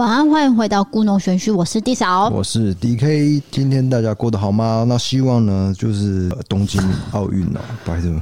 [0.00, 3.42] 晚安，欢迎回到故弄玄虚，我是 D 嫂，我是 DK。
[3.50, 4.82] 今天大家过得好吗？
[4.88, 8.18] 那希望呢，就是东京奥运哦，不好意思，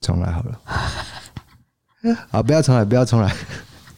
[0.00, 0.58] 重来好了。
[2.30, 3.30] 啊，不要重来，不要重来。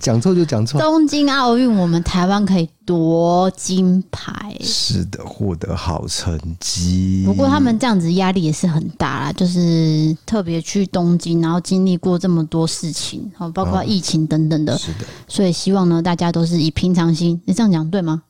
[0.00, 0.80] 讲错就讲错。
[0.80, 4.56] 东京奥运，我们台湾可以夺金牌。
[4.60, 7.22] 是的，获得好成绩。
[7.26, 14.74] 不过他们这样子压力也是很大啦，就是特别去东京，然后经历过这么多事情，包括疫情等等的。
[14.74, 17.40] 哦、是的，所以希望呢，大家都是以平常心。
[17.44, 18.22] 你这样讲对吗？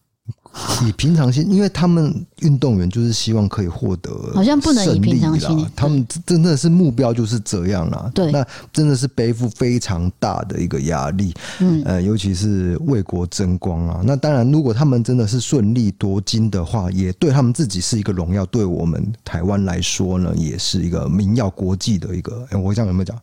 [0.84, 5.66] 以平常心，因为他们运动员就是希望可以获得，好像不能以平常心。
[5.76, 8.10] 他们真的是目标就是这样啦。
[8.12, 11.32] 对，那真的是背负非常大的一个压力。
[11.60, 14.00] 嗯，呃，尤其是为国争光啊。
[14.04, 22.44] 那当然，如果他们真的是顺利夺金的话，也对他们自己是一个荣耀，对我们台湾来说呢，也是一个名耀国际的一个。
[22.50, 23.16] 哎，我这样有没有讲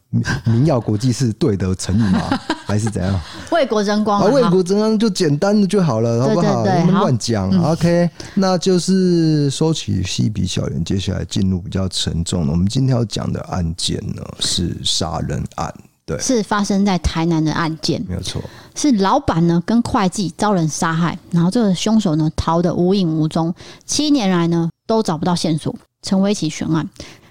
[0.46, 2.40] 名耀国际是对的成语吗？
[2.66, 3.20] 还是怎样？
[3.52, 6.64] 为国争光啊，为国争光就简单的就好了，好不好？
[6.64, 7.17] 对对对，好。
[7.18, 12.52] 讲、嗯、OK，那就是收起嬉皮笑脸，接下来进入比较沉重的。
[12.52, 15.74] 我们今天要讲的案件呢，是杀人案，
[16.06, 18.42] 对，是发生在台南的案件，没有错，
[18.76, 23.54] 是老板呢跟会计遭人杀害，然后这个凶手呢逃得无影无踪，
[23.86, 26.88] 七年来呢都找不到线索，成为一起悬案。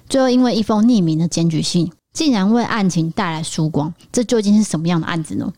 [0.08, 5.52] 最后因为一封匿名的检举信，竟然为案情带来曙光，这究竟是什么样的案子呢？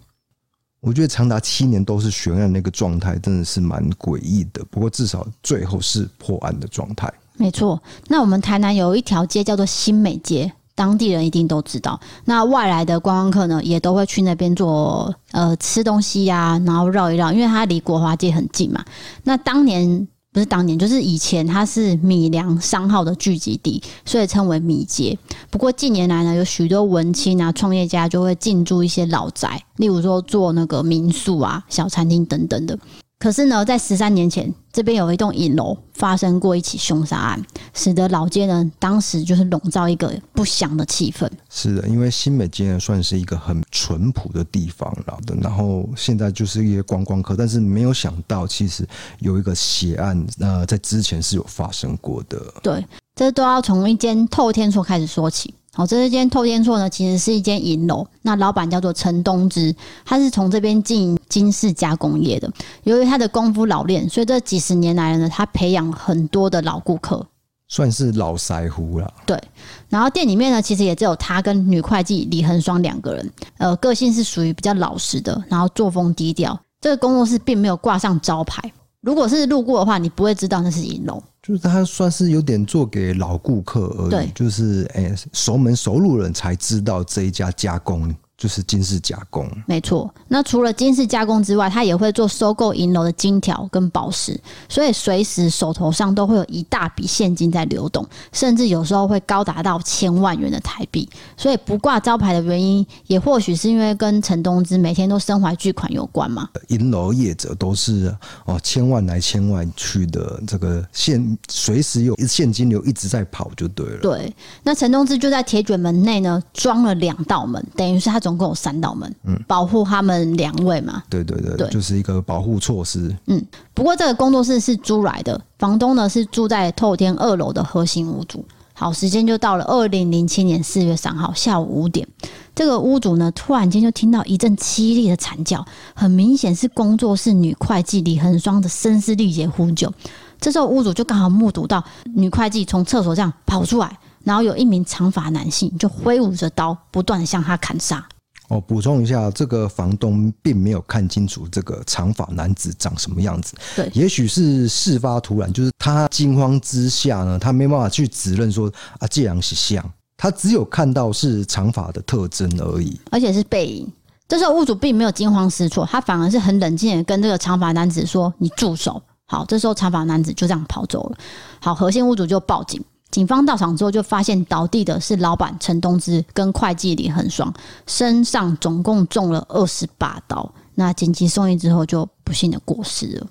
[0.80, 4.64] 我觉得长达七年都是悬案那个状态，真的是蛮诡异的。
[4.70, 7.12] 不过至少最后是破案的状态。
[7.36, 11.98] 没错，那我们台南有一条街叫做新美街，当地人一定都知道。
[12.24, 18.84] 那外来的观光客呢，也都会去那边做呃吃东西呀、然后绕一绕，因为它离国华街很近嘛。
[19.24, 20.08] 那当年。
[20.38, 25.18] 不是当年，就是以前，它是米粮商号的聚集地，所以称为米街。
[25.50, 32.78] 不过近年来呢，有许多文青啊、创业家就会进驻一些老宅，例如说做那个民宿啊、小餐厅等等的。
[33.18, 37.42] 可是呢，在十三年前，这边有一栋影楼发生过一起凶杀案，
[37.74, 41.28] 使得老街呢当时就是笼罩一个不祥的气氛。
[41.50, 48.86] 是的，因为新美街呢算是一个很淳朴的地方了的，然后现在就是一些观光客，但是没有想到其实
[49.18, 52.40] 有一个血案，呃，在之前是有发生过的。
[52.62, 52.86] 对，
[53.16, 55.52] 这都要从一间透天厝开始说起。
[55.74, 58.04] 好，这一间透天厝呢，其实是一间银楼。
[58.22, 59.74] 那老板叫做陈东芝，
[60.04, 62.50] 他是从这边经营金饰加工业的。
[62.82, 67.24] 由于他的功夫老练，所以这几十年来呢，他培养很多的老顾客，
[67.68, 69.12] 算是老腮胡了。
[69.24, 69.40] 对。
[69.88, 73.32] 然后店里面呢，其实也只有他跟女会计李恒双两个人。
[73.58, 76.58] 呃，个性是属于比较老实的，然后作风低调。
[76.80, 78.72] 这个工作室并没有挂上招牌。
[79.00, 81.22] 如果是路过的话，你不会知道那是银龙。
[81.42, 88.14] 就是他算是有点做给老顾客而已，就是哎、欸、熟门熟路人才知道这一家加工。
[88.38, 90.08] 就是金饰加工，没错。
[90.28, 101.08] 那除了金饰加工之外，他也会做收购银楼的金条跟宝石，所以随时手头上都会有一大笔现金在流动，甚至有时候会高达到千万元的台币。
[101.36, 106.48] 所以不挂招牌的原因，也或许是因为跟陈东芝每天都身怀巨款有关嘛。
[106.68, 113.98] 银楼业者都是哦，千万来千万去的，这个现随时有现金流一直在跑就对了。
[114.00, 114.32] 对，
[114.62, 118.20] 那陈东芝就在铁卷门内呢，装了两道门，等于是他。
[118.27, 121.02] 总共有三道门，嗯，保护他们两位嘛。
[121.08, 123.16] 对对对，对，就是一个保护措施。
[123.26, 128.44] 嗯，不过这个工作室是租来的，房东呢是住在透天二楼的核心屋主。
[128.74, 132.06] 好，时间就到了二零零七年四月三号下午五点，
[132.54, 139.92] 这个屋主呢突然间就听到一阵凄厉的惨叫，很明显是工作室女会计李恒双的声嘶力竭呼救。
[140.40, 141.82] 这时候屋主就刚好目睹到
[142.14, 148.06] 女会计从厕所这样跑出来，然后有一名长发男性就挥舞着刀，不断的向他砍杀。
[148.48, 153.54] 哦，补充一下，这个房东并没有看清楚这个长发男子长什么样子。
[153.76, 159.84] 对，也许是事发突然，就是他惊慌之下呢，他没办法去指认说啊，这样是像，
[160.16, 163.86] 他只有看到是长发的特征而已，而且是背影。
[164.26, 171.18] 这时候屋主并没有惊慌失措，他反而是很冷静的跟这个长发男子说：“你住手！”好，这时候长发男子就这样跑走了。
[171.60, 172.82] 好，核心屋主就报警。
[173.18, 177.52] 警方到场之后，就发现倒地的是老板陈东芝跟会计李恒双，
[177.84, 180.48] 身上总共中了二十八刀。
[180.76, 183.26] 那紧急送医之后，就不幸的过世了。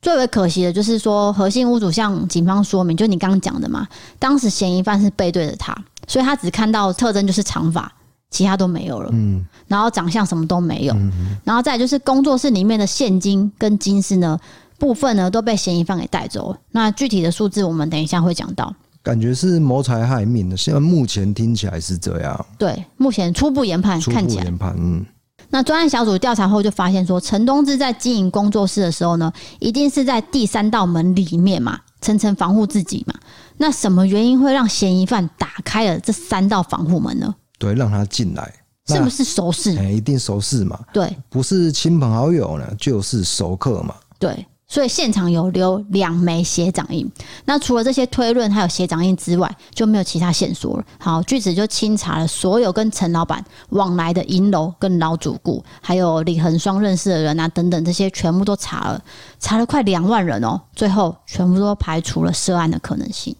[0.00, 3.86] 最为可惜的就是说，核心屋主向警方说明，就你刚刚讲的嘛，
[4.18, 5.76] 当时嫌疑犯是背对着他，
[6.08, 7.92] 所以他只看到特征就是长发，
[8.30, 9.10] 其他都没有了。
[9.12, 10.94] 嗯，然后长相什么都没有。
[10.94, 14.40] 嗯，然后再就是工作室里面的现金跟金饰呢，
[14.78, 16.58] 部分呢都被嫌疑犯给带走了。
[16.70, 18.74] 那具体的数字，我们等一下会讲到。
[19.04, 22.46] 感觉是谋财害命的，现在目前听起来是这样。
[22.58, 24.44] 对，目前初步研判，看起来。
[24.44, 25.04] 初步研判，嗯。
[25.50, 29.30] 那专案小组调查后就发现说，陈东志在经营工作室的时候呢，
[29.60, 33.14] 一定是在第三道门里面嘛，层层防护自己嘛。
[33.58, 37.32] 那什么原因会让嫌疑犯打开了这三道防护门呢？
[37.58, 38.52] 对，让他进来，
[38.86, 39.76] 是不是熟识？
[39.76, 40.80] 哎，一定熟识嘛。
[40.94, 43.94] 对，不是亲朋好友呢，就是熟客嘛。
[44.18, 44.46] 对。
[44.66, 47.08] 所以现场有留两枚血掌印，
[47.44, 50.84] 那除了这些推论还有血掌印之外，就没有其他线索了。
[50.98, 59.02] 好，据此就清查了所有跟陈老板往来的银楼跟老主顾，还有李恒双认识的人啊等等，这些全部都查了，
[59.38, 63.36] 查了快两万人哦，最后全部都排除了涉案的可能性。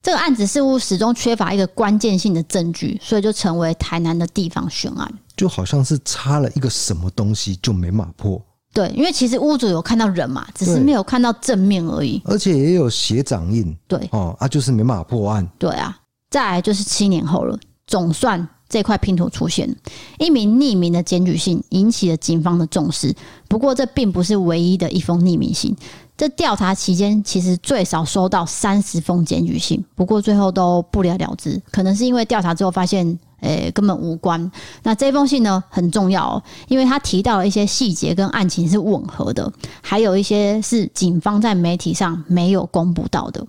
[0.00, 8.40] 这个案子似乎始终缺乏一个关键性的证据，所以就成为台南的地方悬案，就好像是差了一个什么东西就没马破。
[8.72, 13.76] 对，因为其实屋主有看到人嘛，只是没有看到正面而已，而且也有血掌印。
[13.88, 15.48] 对，哦，啊，就是没办法破案。
[15.58, 15.98] 对啊，
[16.30, 19.74] 再来就是七年后了，总算这块拼图出现，
[20.18, 23.14] 一名匿名的检举信引起了警方的重视。
[23.48, 25.74] 不过这并不是唯一的一封匿名信，
[26.18, 33.18] 这调查期间其实最少收到三十封检举信，不过最后都不了了之，可能是因为调查之后发现。
[33.40, 34.50] 诶、根本无关。
[34.82, 43.46] 那这封信呢，很重要哦，因为他提到了一些细节跟案情是吻合的，还有一些是警方在媒体上没有公布到的。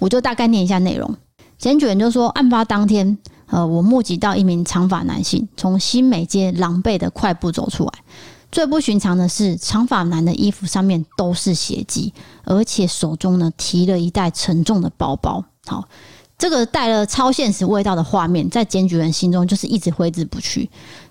[0.00, 1.14] 我就大概念一下内容。
[1.58, 3.16] 检举人就说，案发当天，
[3.46, 7.92] 呃，我目击到一名长发男性从新美街狼狈的快步走出来。
[8.52, 12.12] 最不寻常的是，长发男的衣服上面都是血迹，
[12.44, 15.44] 而且手中呢提了一袋沉重的包包。
[15.66, 15.88] 好。
[16.38, 20.70] 这个带了超现实味道的画面，在检举人心中就是一直挥之不去。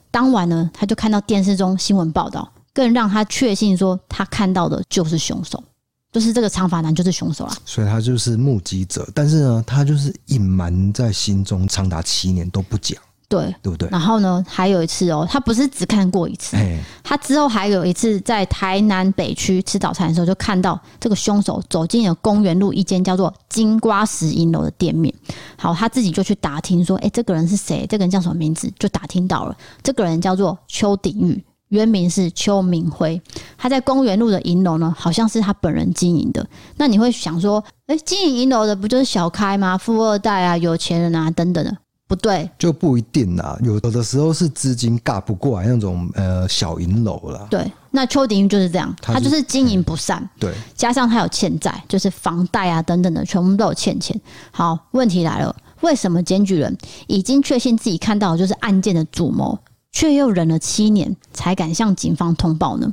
[0.09, 5.63] 当晚呢，他就看到电视中新闻报道，更让他确信说，他看到的就是凶手，
[6.11, 7.55] 就是这个长发男就是凶手啦。
[7.63, 12.99] 所以他就是目击者，但是呢，他就是隐瞒在心中长达七年都不讲。
[13.29, 13.87] 对，对不对？
[13.89, 16.57] 然后呢，还有一次哦，他不是只看过一次，
[17.03, 25.13] 他之后还有一次在台南北区吃早餐的时候，就看到这个凶手走进了公园路一间叫做金瓜石银楼的店面。
[25.57, 27.85] 好，他自己就去打听说，哎，这个人是谁？
[27.87, 28.67] 这个人叫什么名字？
[28.79, 33.21] 就打听到了，这个人叫做邱鼎玉，原名是邱明辉。
[33.59, 36.43] 他在公园路的银楼呢，好像是他本人经营的。
[36.77, 39.77] 那你会想说，哎，经营银楼的不就是小开吗？
[39.77, 41.77] 富二代啊，有钱人啊，等等的。
[42.09, 43.55] 不对，就不一定啦。
[43.63, 47.45] 有有的时候是资金尬不过来那种呃小银楼啦。
[47.51, 54.19] 对，那邱鼎玉就是这样，他就是经营不善，嗯，对，加上他有欠债，就是房贷啊等等的，全部都有欠钱。
[54.49, 56.75] 好，问题来了，为什么检举人
[57.05, 59.59] 已经确信自己看到的就是案件的主谋，
[59.91, 62.91] 却又忍了七年才敢向警方通报呢？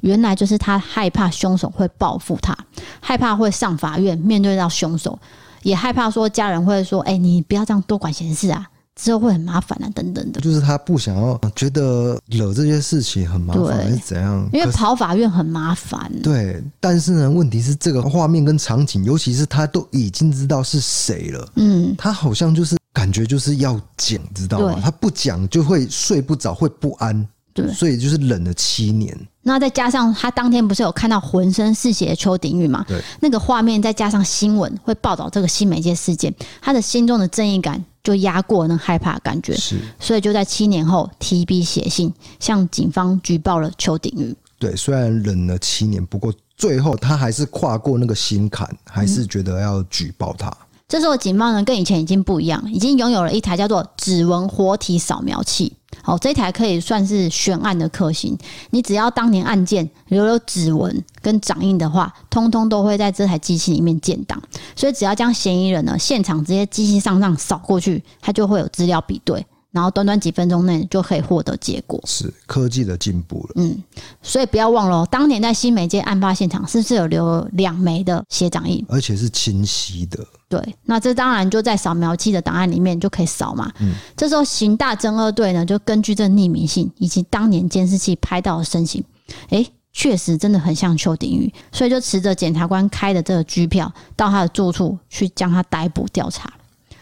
[0.00, 2.56] 原来就是他害怕凶手会报复他，
[3.00, 5.18] 害怕会上法院面对到凶手。
[5.64, 8.64] 也害怕说家人会说：“哎、欸，你不要这样多管闲事啊，
[8.94, 14.48] 之后会很麻烦啊，等等的。”就是他不想要觉得惹这些事情很麻烦，还是怎样？
[14.52, 16.08] 因为跑法院很麻烦。
[16.22, 24.78] 对，但是呢，问题是这个画面跟场景，尤其是他都已经知道是谁了，嗯，他好像就是感觉就是要讲，知道吗？
[24.80, 27.26] 他不讲就会睡不着，会不安。
[27.54, 29.16] 对，所以就是冷了七年。
[29.42, 32.84] 那再加上他当天不是有看到浑身是血的邱鼎玉嘛？
[32.88, 39.54] 对，那个画面再加上新闻会报道这个新媒介事件，他的心中的正义感就压过那害怕的感觉。
[39.54, 44.34] 是，所以就在七年后，TB 写信向警方举报了邱鼎玉。
[44.58, 50.48] 对，虽然忍了七年，不过最后他还是跨过那个心坎，还是觉得要举报他。
[50.48, 55.72] 嗯这时候警方呢，跟以前已经不一样，已经拥有了一台叫做指纹活体扫描器。
[56.04, 58.36] 哦，这台可以算是悬案的克星。
[58.70, 64.40] 你只要当年案件留有指纹跟掌印的话，通通都会在这台机器里面建档。
[64.76, 69.44] 所以只要将嫌疑人呢现场直接机器上上扫过去，它就会有资料比对。
[69.74, 73.54] 然后短短几分钟内就可以获得结果，是科技的进步了。
[73.56, 73.76] 嗯，
[74.22, 80.24] 所以不要忘了哦，当年在新美街案发现场是不是有留两枚的血掌印，而且是清晰的。
[80.48, 83.68] 对，那这当然就在扫描器的档案里面就可以扫嘛。
[83.80, 89.02] 嗯，这时候刑大侦二队呢，就根据这匿名信以及当年监视器拍到的身形，
[89.48, 96.52] 诶，确实真的很像邱鼎玉，所以就持着检察官开的这个拘票到他的住处去将他逮捕调查。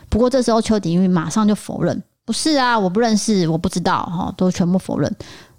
[0.08, 2.02] 不过这时候邱鼎玉马上就否认。
[2.24, 5.12] 不是啊，我不认识，我不知道，哈，都全部否认。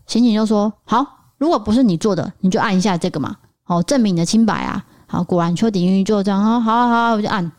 [0.07, 1.05] 刑警就说：“好，
[1.37, 7.51] 如果不是你做的，你就按一下这个嘛，好，证明你的清白啊。”好，果然邱鼎玉就这样，好好好，我就按。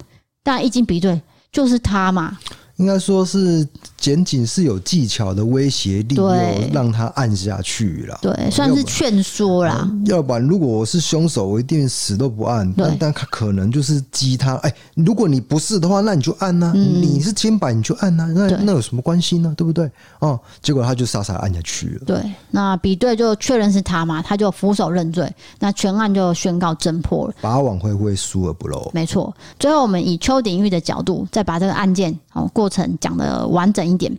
[0.43, 2.37] 但一经比对，就是他嘛。
[2.77, 3.67] 应该说是
[4.05, 6.31] 检警是有技巧的威胁利诱，
[6.75, 8.19] 让他按下去了。
[8.21, 9.91] 对，算是劝说啦。
[10.05, 12.71] 要不然，如果我是凶手，我一定死都不按。
[12.77, 16.71] 但但他可能就是激他，哎，如果你不是的话，那你就按呐。
[16.75, 18.31] 你是清白，你就按呐。
[18.37, 19.55] 那那有什么关系呢？
[19.57, 19.91] 对不对？
[20.19, 22.03] 哦，结果他就傻傻按下去了。
[22.05, 22.19] 对，
[22.51, 27.35] 那比对就确认是他嘛，他就俯首认罪，那全案就宣告侦破了。
[27.41, 28.91] 法网恢恢，疏而不漏。
[28.93, 29.35] 没错。
[29.59, 34.17] 最后，我们以邱鼎玉的角度，再把这个案件哦过程讲的完整点。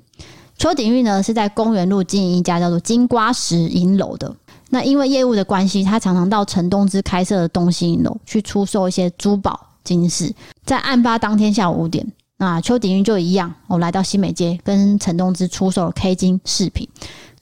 [0.58, 4.34] 邱鼎玉呢是在公园路经营一家叫做金瓜石银楼的。
[4.70, 10.34] 那因为业务的关系，他常常到陈东芝开设的东西银楼去出售一些珠宝金饰。
[10.66, 12.06] 在案发当天下午五点，
[12.38, 16.88] 那邱鼎玉就一样，我来到新美街跟陈东芝出售了 K 金饰品。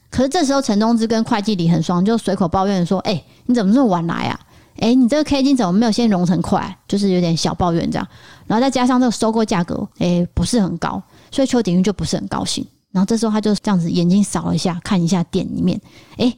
[0.09, 4.39] 可是这时候，陈东芝跟会计李恒双就随口抱怨说：“哎、你怎么这么晚来啊？
[4.79, 6.77] 哎、你这个 K 金怎么没有先融成块？
[6.87, 8.07] 就是有点小抱怨这样。
[8.45, 11.01] 然后再加上这个收购价格，哎、不是很高，
[11.33, 12.65] 所以邱鼎玉就不是很高兴。
[12.91, 15.81] 然后这时候他就这样子眼睛扫了一下，看一下店里面，
[16.17, 16.31] 哎、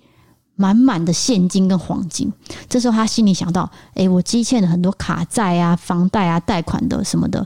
[0.55, 2.31] 满满的现金跟黄金。
[2.69, 7.45] 这时候他心里想到：哎、我积欠了很多卡债啊、房贷啊、贷款的什么的。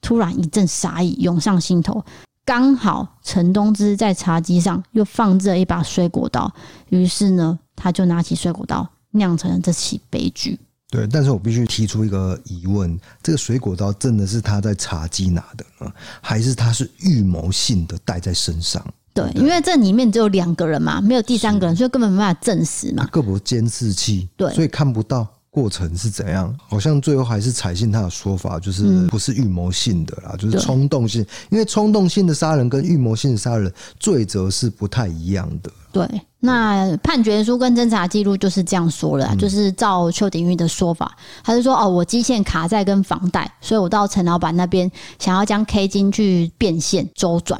[0.00, 2.02] 突然一阵杀意涌上心头。
[2.46, 6.50] 刚好陈东芝在茶几上又放置了一把水果刀，
[6.88, 10.58] 于是呢，他就拿起水果刀，酿成了这起悲剧。
[10.88, 18.84] 对，但是我必须提出一个疑问：这个水果刀真的是他在茶几拿的呢，还是他是预谋性的带在身上？
[19.12, 23.06] 对，对，因为这里面只有两个人嘛，没有第三个人，所以根本没办法证实嘛。
[23.10, 25.26] 各部监视器，对，所以看不到。
[25.56, 26.54] 过程是怎样？
[26.68, 31.24] 好像最后还是采信他的说法，就是不是预谋性的啦，嗯、就是冲动性。
[31.48, 35.70] 因为冲动性的杀人跟预谋性的杀人罪责是不太一样的。
[35.90, 36.06] 对，
[36.40, 47.58] 那判决书跟侦查记录就是这样说了，嗯、就是照邱鼎玉的说法，他是说哦，我基线卡债跟房贷，所以我到陈老板那边想要将 K 金去变现周转，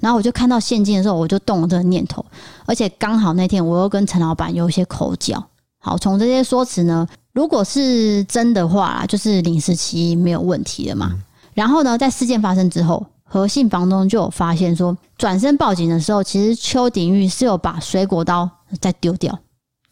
[0.00, 2.24] 然后我就看到现金的时候，我就动了这个念头，
[2.64, 5.44] 而且刚好那天我又跟陈老板有一些口角。
[5.78, 11.20] 好，从这些说辞呢，如果是真的话，就是零时期没有问题了嘛。
[11.52, 18.48] 然后呢，在事件发生之后，何姓房东就有发现说，转身报警的时候，其实邱鼎玉是有把水果刀
[18.80, 19.36] 再丢掉，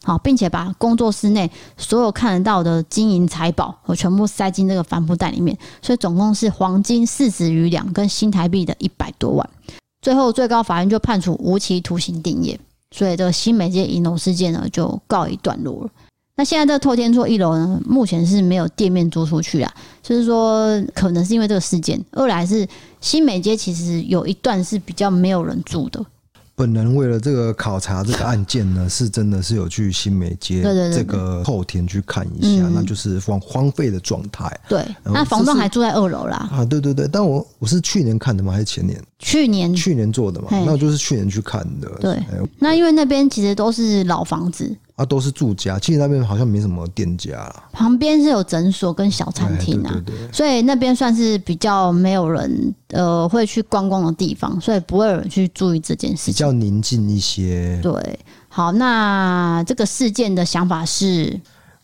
[0.05, 9.51] 好，并且把工作室内所有看得到的金银财宝，我全部塞进这个帆布袋里面，所以总共是黄金四十余两，跟新台币的一百多万。
[10.01, 12.57] 最后，最高法院就判处无期徒刑定谳。
[12.95, 15.91] 所以这个新美街银楼事件呢，就告一段落了。
[16.35, 19.73] 那现在这个透天厝一楼呢，目前是没有店面租出去啊，
[20.03, 22.67] 就是说可能是因为这个事件，二来是
[23.01, 26.05] 新美街其实有一段是比较没有人住的。
[26.55, 30.63] 本人为了这个考察这个案件呢，是真的是有去新美街
[30.93, 34.55] 这个后天去看一下，那就是荒荒废的状态。
[34.69, 36.49] 对，那房东还住在二楼啦。
[36.53, 38.53] 啊，对对对，但我我是去年看的吗？
[38.53, 39.03] 还是前年？
[39.19, 40.49] 去年，去年做的嘛。
[40.51, 41.89] 那我就是去年去看的。
[42.01, 42.23] 对，
[42.59, 44.75] 那因为那边其实都是老房子。
[44.97, 47.69] 啊，都是住家，其实那边好像没什么店家啦。
[47.73, 57.81] 旁边是有诊所跟小餐厅啊，对对对，所以那边算是比较没有人呃会去观光的地方，所以不会有人去注意这件事情，比较宁静一些。
[57.83, 58.19] 对，
[58.49, 61.41] 好，那这个事件的想法是。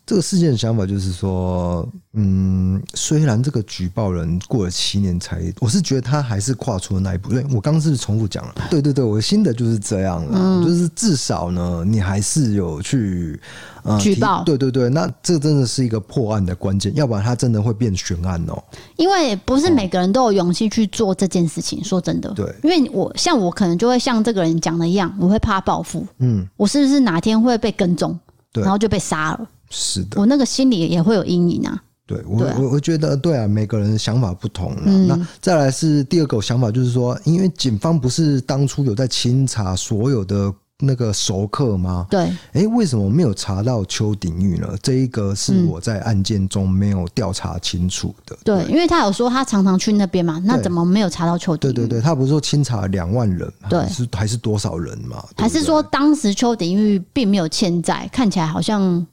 [0.08, 7.30] 这个事件的想法就是说，嗯，虽然这个举报人过了七年才，我是觉得他还是跨出了那一步。
[7.30, 8.54] 因为我刚刚是是重复讲了？
[8.70, 13.38] 对对对，我的心得就是这样了，嗯、就是至少呢，你还是有去、
[13.82, 14.42] 呃、举报。
[14.44, 18.64] 对对对，那这真的是一个破案的关键，要不然他真的会变悬案哦。
[18.96, 22.30] 因为不是每个人都有勇气去做这件事情，说真的。
[22.30, 26.06] 对，因为我像我可能就会像这个人讲的一样，我会怕报复。
[26.20, 28.27] 嗯，我是不是哪天会被跟踪，对
[28.62, 29.48] 然后就被杀了？
[29.70, 31.82] 是的，我那个心里也会有阴影啊。
[32.06, 34.74] 对我，我我觉得对啊，每个人的想法不同。
[34.86, 40.50] 嗯、那再来是第二个想法，就是说，因为警方不是当初有在清查所有的
[40.80, 42.06] 那个熟客吗？
[42.08, 42.20] 对。
[42.20, 44.68] 哎、欸，为什么没有查到邱鼎玉呢？
[44.82, 48.36] 这一个是我在案件中没有调查清楚的。
[48.44, 51.74] 对，对，因为他有说他常常去那边嘛，那怎么没有查到邱鼎玉？
[51.74, 55.24] 对对对，他不是说清查两万人，对，是还是多少人嘛？
[55.36, 58.08] 还是说当时邱鼎玉并没有欠债？
[58.12, 59.06] 看起来好像。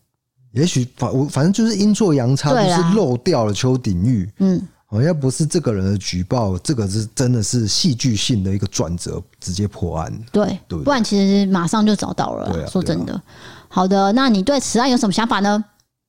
[0.52, 4.32] 也许反我反正就是阴错阳差，就是漏掉了邱鼎玉。
[4.40, 10.12] 嗯，好像不是这个人的举报，这个是真的是戏剧性的一个转折，直接破案。
[10.32, 12.52] 对，对对，不然其实马上就找到了。
[12.54, 13.14] 对啊，说真的。
[13.14, 13.24] 啊、
[13.68, 15.64] 好的，那你对此案有什么想法呢？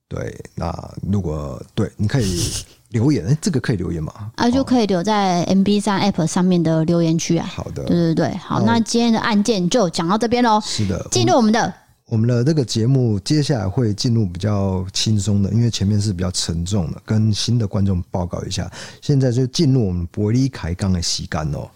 [0.07, 0.71] 对，那
[1.11, 2.41] 如果对，你可以
[2.89, 3.25] 留言。
[3.25, 4.13] 哎、欸，这个可以留言吗？
[4.35, 7.45] 啊，就可以留在 MB 三 App 上面的留言区啊。
[7.45, 10.61] 好的，对对对，好，那今天的案件就讲到这边喽。
[10.63, 11.73] 是的，进入我们的。
[12.09, 18.71] 我们的这个节目接下来会进入比较轻松的，因为前面是比较沉重的，跟新的观众报告一下。
[19.01, 21.69] 现在就进入我们伯利凯刚的洗干哦。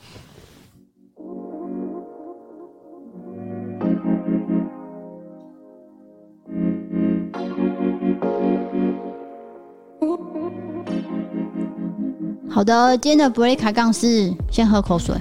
[12.50, 15.14] 好的，今天的伯利卡杠是先喝口水。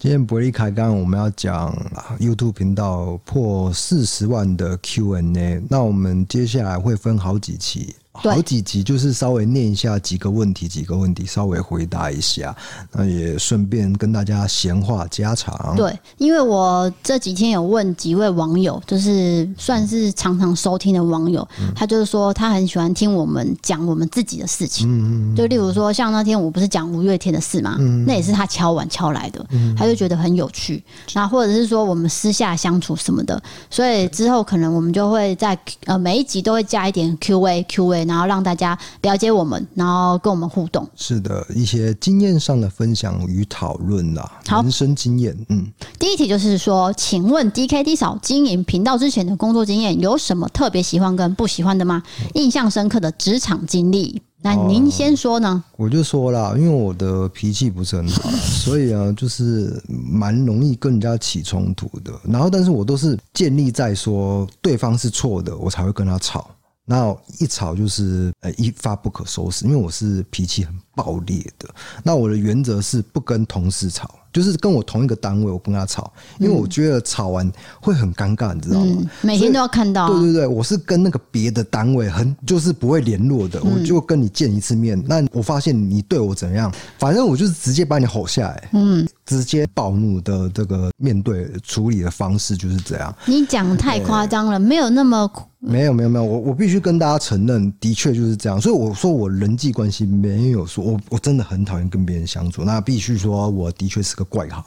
[0.00, 1.76] 今天伯利开刚我们要讲
[2.20, 7.96] YouTube 频道破四十万的 Q&A，那我们接下来会分好几期。
[8.18, 12.54] 好几集就是稍微念一下几个问题，几个问题稍微回答一下，
[12.92, 15.74] 那也顺便跟大家闲话家常。
[15.76, 24.88] 对，因为我这几天有问几位网友，就是算是常常收听的网友，嗯、他就是说他很喜欢听我们讲我们自己的事情。
[24.88, 30.82] 嗯嗯，就例如说像那天我不是讲五月天的事嘛，嗯，那也是他敲碗敲来的，嗯，他就觉得很有趣。
[31.14, 38.07] 那或者是说我们私下相处什么的，所以之后可能我们就会在呃每一集都会加一点 Q&A Q&A。
[38.08, 40.88] 然后让大家了解我们，然后跟我们互动。
[40.96, 45.36] 是的，一些经验上的分享与讨论啦，人生经验。
[45.50, 45.66] 嗯，
[45.98, 52.02] 第一题就是说，请问 DKD 嫂经营频道之前的工作经验有什么特别喜欢跟不喜欢的吗？
[52.34, 54.22] 印象深刻的职场经历？
[54.40, 55.64] 那您先说呢？
[55.72, 58.30] 哦，我就说啦，因为我的脾气不是很好，
[58.62, 62.12] 所以啊，就是蛮容易跟人家起冲突的。
[62.22, 66.48] 然后，但是我都是建立在说对方是错的，我才会跟他吵。
[66.88, 71.68] 那一吵就是呃一发不可收拾，因为我是脾气很暴烈的。
[72.02, 74.10] 那我的原则是不跟同事吵。
[74.30, 78.96] 就是跟我同一个单位，我跟他吵，因为我觉得吵完会很尴尬，你知道吗？
[79.00, 80.08] 嗯，每天都要看到啊。
[80.08, 85.02] 对对对，我是跟那个别的单位很就是不会联络的，我就跟你见一次面。
[85.06, 93.12] 那我发现你对我怎样，反正我就是直接把你吼下来，嗯，直接暴怒的这个面对处理的方式就是这样。
[93.24, 95.28] 你讲太夸张了，没有那么。
[95.60, 98.60] 没有没有没有，我我必须跟大家承认，的确就是这样。
[98.60, 102.62] 所以我说我人际关系没有说，我我真的很讨厌跟别人相处。
[102.62, 104.64] 那必须说，我的确是个怪咖，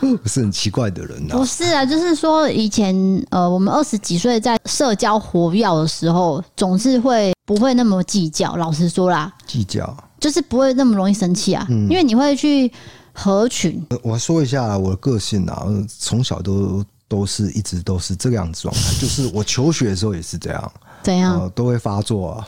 [0.22, 1.26] 不是很奇怪的人。
[1.28, 2.94] 不是啊，就是说以前
[3.30, 8.54] 呃，我们二十几岁在社交活跃的时候，总是会不会那么计较。
[8.56, 12.70] 老实说啦，计较就是不会那么容易生气啊，因为你会去
[13.14, 13.82] 合群。
[14.02, 15.66] 我说一下我的个性啊，
[15.98, 16.84] 从小都。
[17.08, 22.46] 都是一直都是这个样子状态， 就是我求学的时候也是这样，怎样、呃、都会发作啊。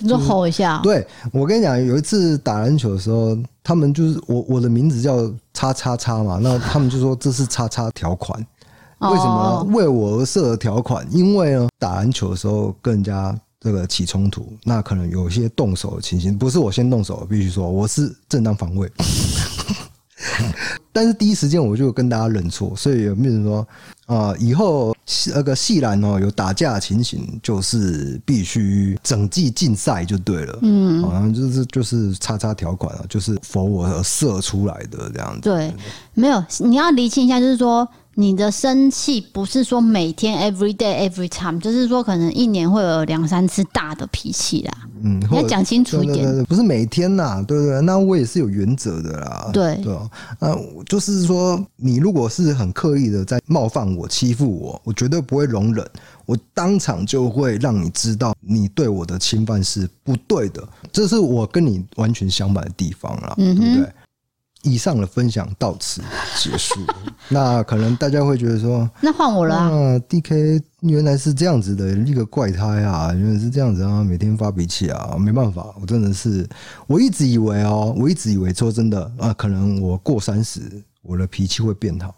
[0.00, 0.82] 你 就吼一下、喔。
[0.84, 8.38] 对，我跟你讲，有一次打篮球的时候，他们就是我我的名字叫叉叉叉嘛，那他们就说这是叉叉条款，
[9.02, 11.04] 为什么为我而设的条款？
[11.10, 18.88] 因为呢，打篮球的时候跟人家这个起冲突，那可能有些动手的情形，不是我先动手，必须说我是正当防卫。
[20.92, 23.66] 但是第一时间我就跟大家认错，所以有没有人说
[24.06, 24.96] 啊，以后
[25.34, 30.58] 那个细兰哦有打架的情形，就是必须整季禁赛就对了。
[30.62, 35.40] 嗯，好像就是就是叉叉条款啊，就是否我而设出来的这样子。
[35.42, 35.74] 对，
[36.14, 37.88] 没有，你要厘清一下，就是说。
[38.16, 44.72] 你的生气不是说每天 every day every time，就是说可能一年会有两三次大的脾气啦。
[45.02, 47.80] 嗯，你要讲清楚一点，不是每天呐，对不对？
[47.82, 49.50] 那我也是有原则的啦。
[49.52, 49.96] 对对，
[50.38, 55.84] 那就是说，你如果是很刻意的在冒犯我、欺负我，我绝对不会容忍，
[56.24, 63.92] 我当场就会让你知道你对我的侵犯是不对的，这是我跟你完全相反的地方啦，嗯、对不对？
[64.64, 66.02] 以上的分享到此
[66.36, 66.80] 结束。
[67.30, 69.70] 那可能大家会觉得说，那换我了啊。
[69.70, 76.46] 啊，DK 原来是这样子的一个怪胎啊，原来是这样子啊，每天发脾气啊，没办法，我真的是，
[76.86, 80.60] 我一直以为哦，我一直以为说真的啊，可能我过三十，
[81.02, 82.14] 我的脾气会变好，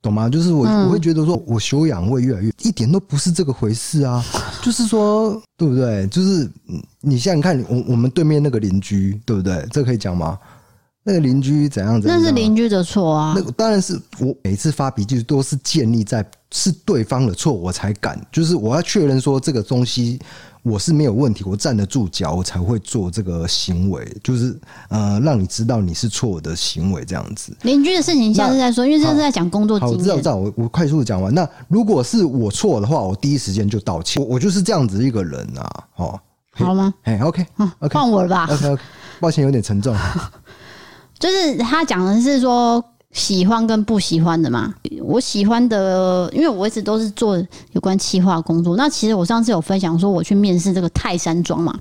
[0.00, 0.28] 懂吗？
[0.28, 4.24] 就是我我会觉得说我修养会越来越，一点都不是这个回事啊。
[4.62, 6.06] 就是说，对不对？
[6.06, 6.50] 就是
[7.02, 9.66] 你想想看，我我们对面那个邻居，对不对？
[9.70, 10.38] 这可以讲吗？
[11.08, 12.08] 那个邻居怎样子？
[12.08, 13.32] 那是邻居的错啊！
[13.36, 20.18] 那个当然是我每次发脾气都是建立在是对方的错，我才敢，就是我要确认说这个东西
[20.64, 27.56] 我是没有问题，我站得住脚，我才会做这个行为，就是呃让你知道你是错的行为这样子。
[27.62, 29.96] 邻居的事情下次再说，因为这是在讲工作经验。
[29.96, 31.32] 好，我知道，知道，我我快速的讲完。
[31.32, 34.20] 那如果是我错的话，我第一时间就道歉。
[34.20, 36.92] 我我就是这样子一个人啊，哦，好吗？
[37.04, 38.82] 哎，OK，嗯，OK，换我了吧？OK，OK，
[39.20, 39.94] 抱歉，有点沉重。
[41.18, 44.74] 就是他讲的是说喜欢跟不喜欢的嘛。
[45.02, 47.36] 我喜欢的，因为我一直都是做
[47.72, 48.76] 有关企划工作。
[48.76, 51.78] 那其实我上次有分享说我去面试这个泰山庄嘛。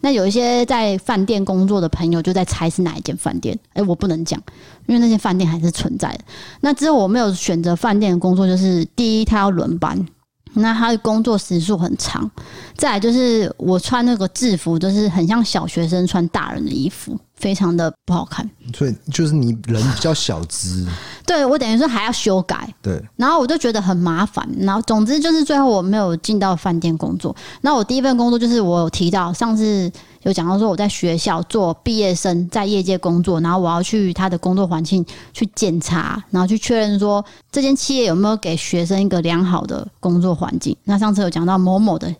[0.00, 3.58] 那有一些在饭店工作的朋友就在猜是哪一间饭店。
[3.72, 4.40] 哎，我不能讲，
[4.86, 6.20] 因为那间饭店还是存在的。
[6.60, 10.06] 那之后我没有选择饭店的工作，就是第一他要轮班，
[10.52, 12.30] 那他的工作时数很长。
[12.76, 17.18] 再来就是我穿那个制服，就是很像小学生穿大人的衣服。
[17.36, 18.48] 非常的不好看。
[18.74, 20.86] 所以就是你人比较小资，
[21.26, 27.34] 对，我等于说还要修改，对，然后我就觉得很麻烦，然后总之就是最后我没有进到饭店工作。
[27.60, 29.90] 那我第一份工作就是我有提到上次
[30.22, 40.76] 有讲到说我在学校做毕业生在业界工作，然后我要去他的工作环境去检查，然后去确认说这间企业有没有给学生一个良好的工作环境。
[40.84, 42.12] 那上次有讲到某某的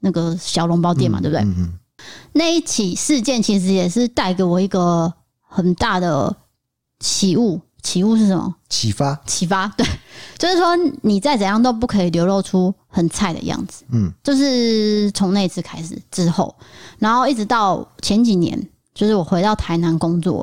[0.00, 1.42] 那个小笼包店嘛，对不对？
[1.44, 1.72] 嗯嗯。
[2.32, 6.36] 那一起事件其实也是带给我一个很大的
[6.98, 7.60] 启悟。
[7.82, 8.54] 启悟是什么？
[8.70, 9.14] 启发。
[9.26, 9.86] 启发， 对，
[10.38, 13.84] 就是说你再怎样都不可以流露出很菜的样子。
[13.92, 16.56] 嗯，就是从那次开始之后，
[16.98, 18.58] 然后一直到前几年，
[18.94, 20.42] 就是我回到台南工作，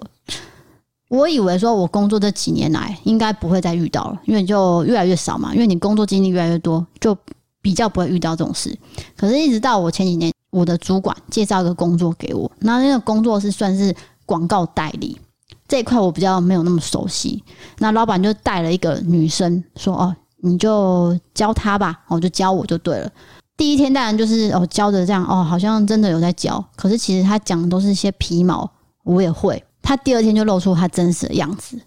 [1.10, 7.18] 我以为说我工作这几年来应该不会再遇到了，因为就越来越少嘛，因为你工作经历越来越多，就
[7.60, 8.78] 比较不会遇到这种事。
[9.18, 10.31] 可是，一直到我前几年。
[10.52, 15.20] 我的主管介绍一个工作给我，那那个工作是算是广告代理
[15.68, 17.44] 这一块，我比较没有那么熟悉。
[17.80, 23.10] 那老板就带了一个女生说：“哦，你就教她吧，哦，就教我就对了。”
[23.58, 28.70] 第一天当然就是哦教着这样哦，好像真的有在教，可是其实他讲的都是一些皮毛，
[29.04, 29.64] 我也会。
[29.82, 31.80] 他第二天就露出他真实的样子，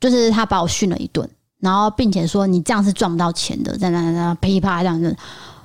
[0.00, 5.16] 就是他把我训了一顿，然后并且说：“你这样是赚不到钱的，在那在那噼啪这样子。”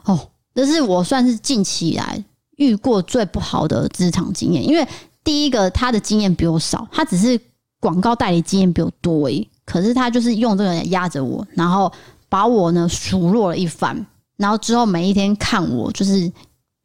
[0.06, 0.20] 哦，
[0.54, 2.24] 这是我算是近期以来。
[2.58, 4.88] 遇过最不好的职场经验，因为
[5.24, 7.40] 第一个他的经验比我少，他只是
[7.80, 11.92] 广告代理经验比我多而已，可是他就是用这个压着我，然后
[12.30, 14.06] 把我呢数落了一番，
[14.38, 16.32] 然后之后每一天看我就是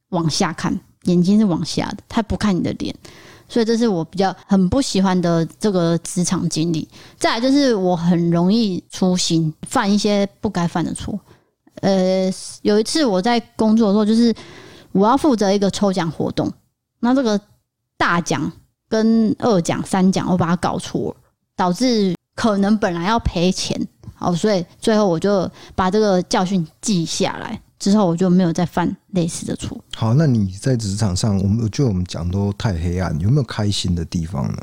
[0.08, 2.94] 往下看，眼睛是往下的，他不看你的脸，
[3.48, 6.88] 所以这是我比较很不喜欢的这个职场经历。
[7.18, 11.18] 再来就是我很容易粗心，犯一些不该犯的错。
[11.82, 12.28] 呃，
[12.62, 14.34] 有一次我在工作的时候就是。
[14.92, 16.52] 我要负责一个抽奖活动，
[17.00, 17.40] 那这个
[17.96, 18.50] 大奖
[18.88, 21.16] 跟二奖、三奖，我把它搞错了，
[21.56, 23.80] 导致可能本来要赔钱，
[24.14, 29.78] 好，所以最后我就把这个教训记下来，之后我就没有再犯类似的错。
[29.94, 34.58] 好，那你在职场上，我们我觉得我们讲都太黑暗，有没有开心的地方呢？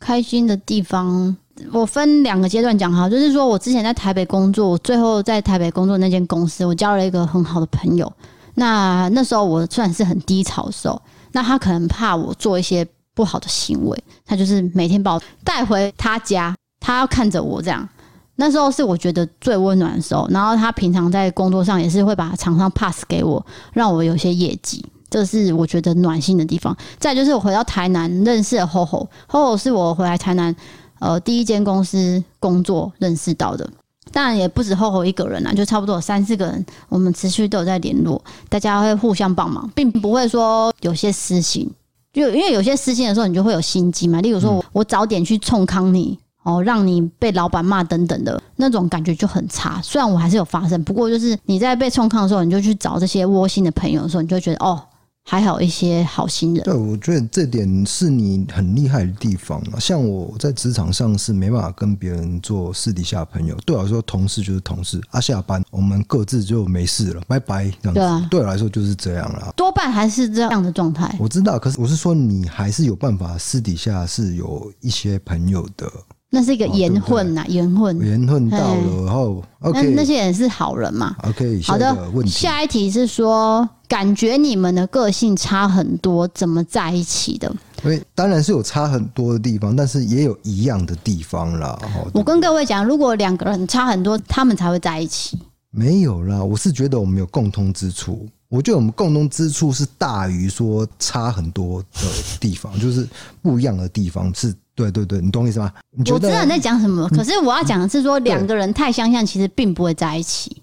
[0.00, 1.36] 开心的地方，
[1.72, 8.10] 我分两个阶段讲哈，就是说我之前在台北工作，我最后在台北工作那间公司，我交了一个很好的朋友。
[8.58, 17.88] 那那时候我算是很低潮的时候，那他可能怕我做一些不好的行为，他就是每天把我带回他家，他要看着我这样。
[18.34, 20.26] 那时候是我觉得最温暖的时候。
[20.30, 26.76] 然后他平常在工作上也是会把厂商 pass 给我，让我有些业绩，这是我觉得暖心的地方。
[26.98, 30.54] 再就是我回到台南认识了 Ho Ho，Ho 是我回来台南
[30.98, 33.68] 呃第一间公司工作认识到的。
[34.12, 41.70] 当然也不止 HoHo 一个人啊，就差不多有三四个人，我们持续都有在联络，大家会互相帮忙，并不会说有些私心。
[42.12, 44.20] 就因为有些私心的时候，你就会有心机嘛。
[44.20, 49.80] 例如说，我我早点去冲康你哦，让你被老板骂等等的那种感觉就很差。
[49.82, 54.82] 虽然我还是有发生，不过就是你在被冲康的时候，你就去找这些窝心的朋友的时候，你就会觉得哦。
[55.30, 59.78] 还好一些好心人，对，我觉得这点是你很厉害的地方啊。
[59.78, 68.00] 像我在职场上是没办法跟别人做私底下朋友，对我来说同事就是同事啊，下班我们各自就没事了，拜拜这样子。
[68.00, 69.52] 对啊，对我来说就是这样了。
[69.54, 71.14] 多半还是这样的状态。
[71.18, 75.92] 我知道，可是我是说你还是有办法私底下是有一些朋友的。
[76.30, 81.96] 那是一个缘混呐，缘分，缘混到了，然后那那些人是好人嘛？OK，好的。
[82.26, 87.50] 下一题是说，感觉你们的个性差很多，怎么在一起的？
[87.82, 91.78] 因为当然是有差很多的地方，但是也有一样的地方啦。
[92.12, 95.38] 我跟各位讲，如果两个人差很多，他们才会在一起。
[95.70, 98.26] 没有啦，我是觉得我们有共通之处。
[98.48, 102.00] 我觉得我们共同之处是大于说差很多的
[102.40, 103.06] 地方，就是
[103.42, 104.54] 不一样的地方是。
[104.74, 105.72] 对对对，你懂我意思吗？
[105.90, 106.28] 你觉得？
[106.28, 110.62] 我知道你在讲什么，可是我要讲的是说，两个人太相像，其实并不会在一起。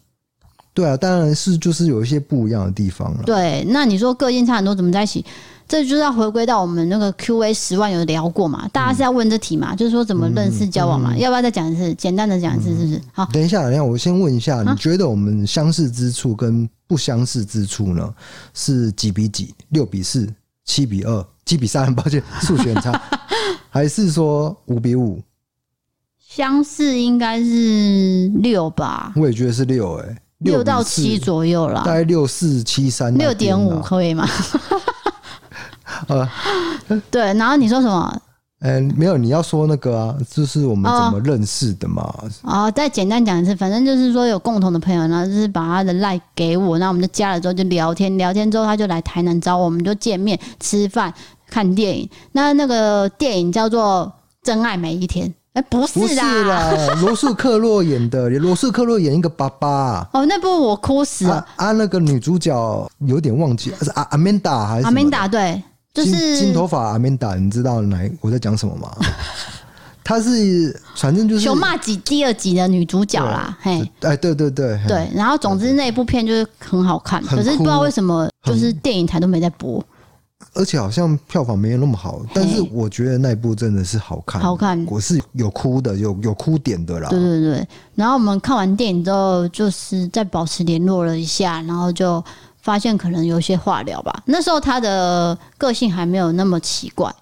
[0.73, 3.23] 对啊，当然是就是有一些不一样的地方了。
[3.23, 5.25] 对，那你说个性差很多，怎么在一起？
[5.67, 8.67] 这就是要回归到我们那个 Q&A 十万有聊过嘛？
[8.71, 9.73] 大家是要问这题嘛？
[9.73, 11.13] 嗯、就是说怎么认识交往嘛？
[11.13, 11.93] 嗯嗯、要不要再讲一次？
[11.95, 13.01] 简单的讲一次，是不是？
[13.11, 18.13] 好，等一下，等一下，我先问一下，你觉得我们相似之处跟不相似之处呢？
[18.53, 19.53] 是几比几？
[19.69, 20.31] 六比四？
[20.65, 21.25] 七比二？
[21.45, 21.93] 七比三？
[21.95, 23.01] 抱歉，数学很差。
[23.69, 25.21] 还是说五比五？
[26.27, 29.13] 相似应该是六吧？
[29.15, 34.27] 我也觉得是六，哎，六到七左右啦，大概六四七三，六点五可以吗？
[36.07, 36.29] 呃，
[37.11, 38.21] 对，然后你说什么？
[38.61, 42.11] 嗯，没有，你要说那个啊，就是我们怎么认识的嘛？
[42.43, 51.13] 哦，再简单讲一次，反正就是说有共同的朋友，然后就是把他的 LINE 给我，然后我们就加了之后就聊天，聊天之后他就来台南找我们，就见面吃饭。
[51.47, 52.09] 看电影。
[52.31, 54.11] 那那个电影叫做
[54.43, 55.29] 《真爱每一天》。
[55.53, 60.09] 哎，不是啦， 罗素克洛演的，罗素克洛演一个爸爸。
[60.11, 61.35] 哦，那部我哭死了。
[61.35, 64.85] 啊，啊那个女主角有点忘记，是阿阿曼达还是？
[64.85, 65.61] 阿曼达对，
[65.95, 68.95] 就是金，金头发阿曼达，你知道哪我在讲什么吗？
[70.03, 73.57] 她是反正就是《熊骂几》第二集的女主角啦。
[73.59, 75.09] 嘿，哎，对对对对。
[75.15, 79.83] 然后总之那一部片就是很好看，可是不知道为什么就是电影台都没在播。
[80.53, 87.09] 而且好像票房没有那么好，但是我觉得那一部真的是好看，好看，我是有哭的，有有哭点的啦。
[87.09, 92.23] 对对对，然后我们看完电影之后，就是再保持联络了一下，然后就
[92.65, 94.23] 发现可能有些话聊吧。
[94.25, 97.13] 那时候他的个性还没有那么奇怪，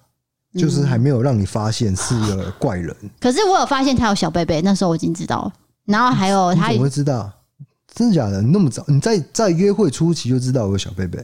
[0.58, 2.96] 就是还没有让你发现是个怪人。
[3.20, 5.52] 可是我有发现他有小贝贝，那时候我已经知道了。
[5.84, 7.30] 然后还有他，你怎么会知道？
[7.94, 8.40] 真的假的？
[8.40, 8.82] 那么早？
[8.88, 11.22] 你在在约会初期就知道有小贝贝？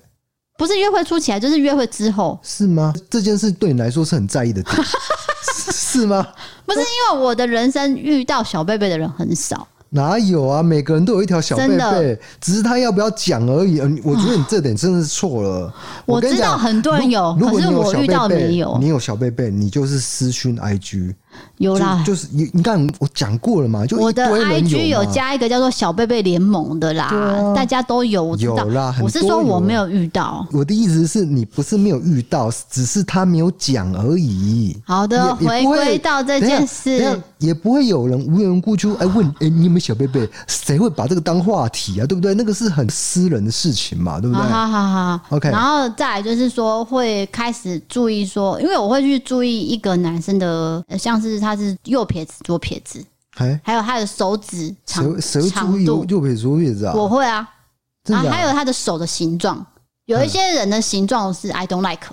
[0.58, 2.92] 不是约会初期啊，就是约会之后，是吗？
[3.08, 4.76] 这件事对你来说是很在意的点，
[5.72, 6.26] 是吗？
[6.66, 9.66] 不是，因为我的人生遇到小贝贝的人很少。
[9.90, 10.62] 哪有啊？
[10.62, 13.80] 每个人都有一条小贝贝，只是他要不要讲而已。
[14.04, 15.74] 我觉得你这点真的是错了。
[16.06, 18.78] 我知道很多人有，可是我遇到没有。
[18.80, 21.14] 你有小贝贝，你就是私讯 IG。
[21.58, 27.10] 有啦，就是你你看我讲过了嘛，就我的 IG 有加一个叫做小贝贝联盟的啦，
[27.54, 28.56] 大家都有，我知道。
[28.56, 30.46] 有啦，我是说我没有遇到。
[30.52, 34.74] 我的意思是你不是没有遇到，只是他没有讲而已。
[34.86, 40.26] 好的，回归到这件事，也不会有人无缘无故就哎问哎你有没有小贝贝？
[40.46, 42.06] 谁会把这个当话题啊？
[42.06, 42.32] 对不对？
[42.32, 44.42] 那个是很私人的事情嘛，对不对？
[44.42, 45.50] 好好好，OK。
[45.50, 51.19] 然后再来就是说会开始注意说，因为我会去注意一个男生的像。
[51.20, 53.04] 是他是右撇子左撇子，
[53.62, 55.04] 还有他的手指长
[55.50, 57.48] 长度右撇子左撇子啊，我会啊，
[58.12, 59.64] 啊还有他的手的形状，
[60.06, 62.06] 有一些人的形状是 I don't like，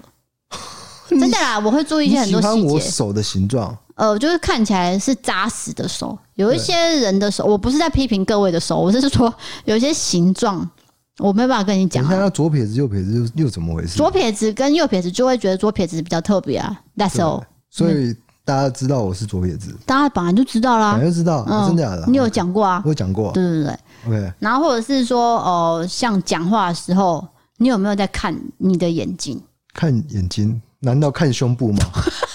[1.10, 2.68] 真的啦，我会注意一些很多细节。
[2.68, 9.34] 我手的形状，呃，就是看起来是扎实的手，有一些人的手，我不是在批评各位的手，我是说
[9.66, 10.70] 有一些形状
[11.18, 12.04] 我没有办法跟你讲。
[12.04, 13.98] 你看他左撇子右撇子又又怎么回事？
[13.98, 17.44] 左撇子跟右撇子就会觉得左撇子比较特别啊，That's all。
[17.70, 18.16] 所以。
[18.48, 22.06] 大家知道我是左撇子，大家本来就知道啦，本来就知道，真的假的？
[22.08, 22.82] 你有讲过啊？
[22.86, 24.34] 我有讲过，对对对，OK。
[24.40, 29.38] 然后或者是说，哦，像讲话的时候，你有没有在看你的眼睛？
[29.74, 30.62] 看眼睛？
[30.80, 31.80] 难道看胸部吗？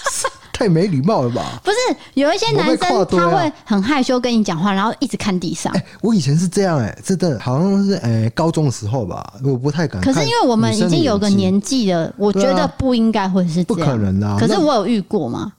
[0.53, 1.59] 太没礼貌了吧？
[1.63, 1.77] 不是，
[2.13, 5.73] 有一些男生他会很害羞跟你讲话，然后一直看地上。
[5.73, 9.99] 哎，我以前是这样，哎，真的好像是哎，高中的时候吧，我不太敢。
[9.99, 14.37] 可是因为我们已经有个年纪了，我觉得不应该会是这样，不可能啊。
[14.39, 15.51] 可是我有遇过嘛。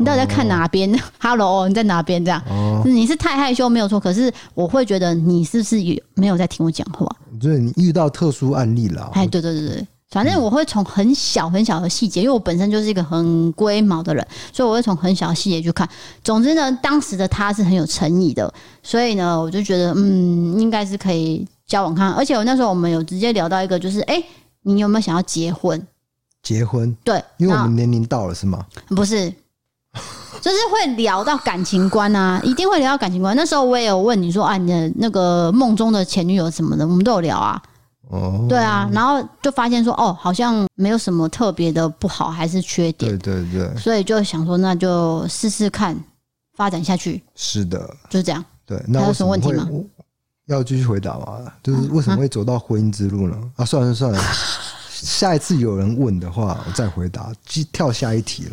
[0.00, 0.90] 你到底在看哪边？
[1.20, 2.24] Hello，你在哪边？
[2.24, 4.00] 这样，哦、你是太害羞没有错。
[4.00, 7.06] 可是我会觉得你是不是有没有在听我讲话？
[7.38, 9.10] 对，你遇到特殊案例了。
[9.12, 15.86] 哎，对对对对，反正我会从很小很小的细节，因为我本身就是一个很龟毛的人，所以我会从很小的细节去看。
[16.24, 18.50] 总之呢，当时的他是很有诚意的，
[18.82, 22.10] 所以呢，我就觉得嗯，应该是可以交往看。
[22.12, 24.24] 而且我那时候我们有直接聊到一个，就是哎、欸，
[24.62, 25.86] 你有没有想要结婚？
[26.42, 26.96] 结婚？
[27.04, 28.64] 对，因为我们年龄到了是吗？
[28.88, 29.30] 不是。
[30.40, 33.36] 就是会聊到感情观啊，一定会聊到感情观。
[33.36, 37.62] 那时候我也有问你说啊，你的那个梦中的前女友什么的，我们都有聊啊。
[38.08, 43.16] 哦，对啊，然后就发现说，哦，好像没有什么特别的不好，还是缺点。
[43.16, 43.76] 对对对。
[43.76, 45.96] 所以就想说，那就试试看，
[46.56, 47.22] 发展下去。
[47.36, 48.44] 是的，就是这样。
[48.66, 49.68] 对，那还有什么问题吗？
[50.46, 51.38] 要继续回答吗？
[51.62, 53.36] 就是为什么会走到婚姻之路呢？
[53.54, 54.20] 啊，算了算了，
[54.90, 57.32] 下一次有人问的话，我再回答，
[57.72, 58.50] 跳下一题了。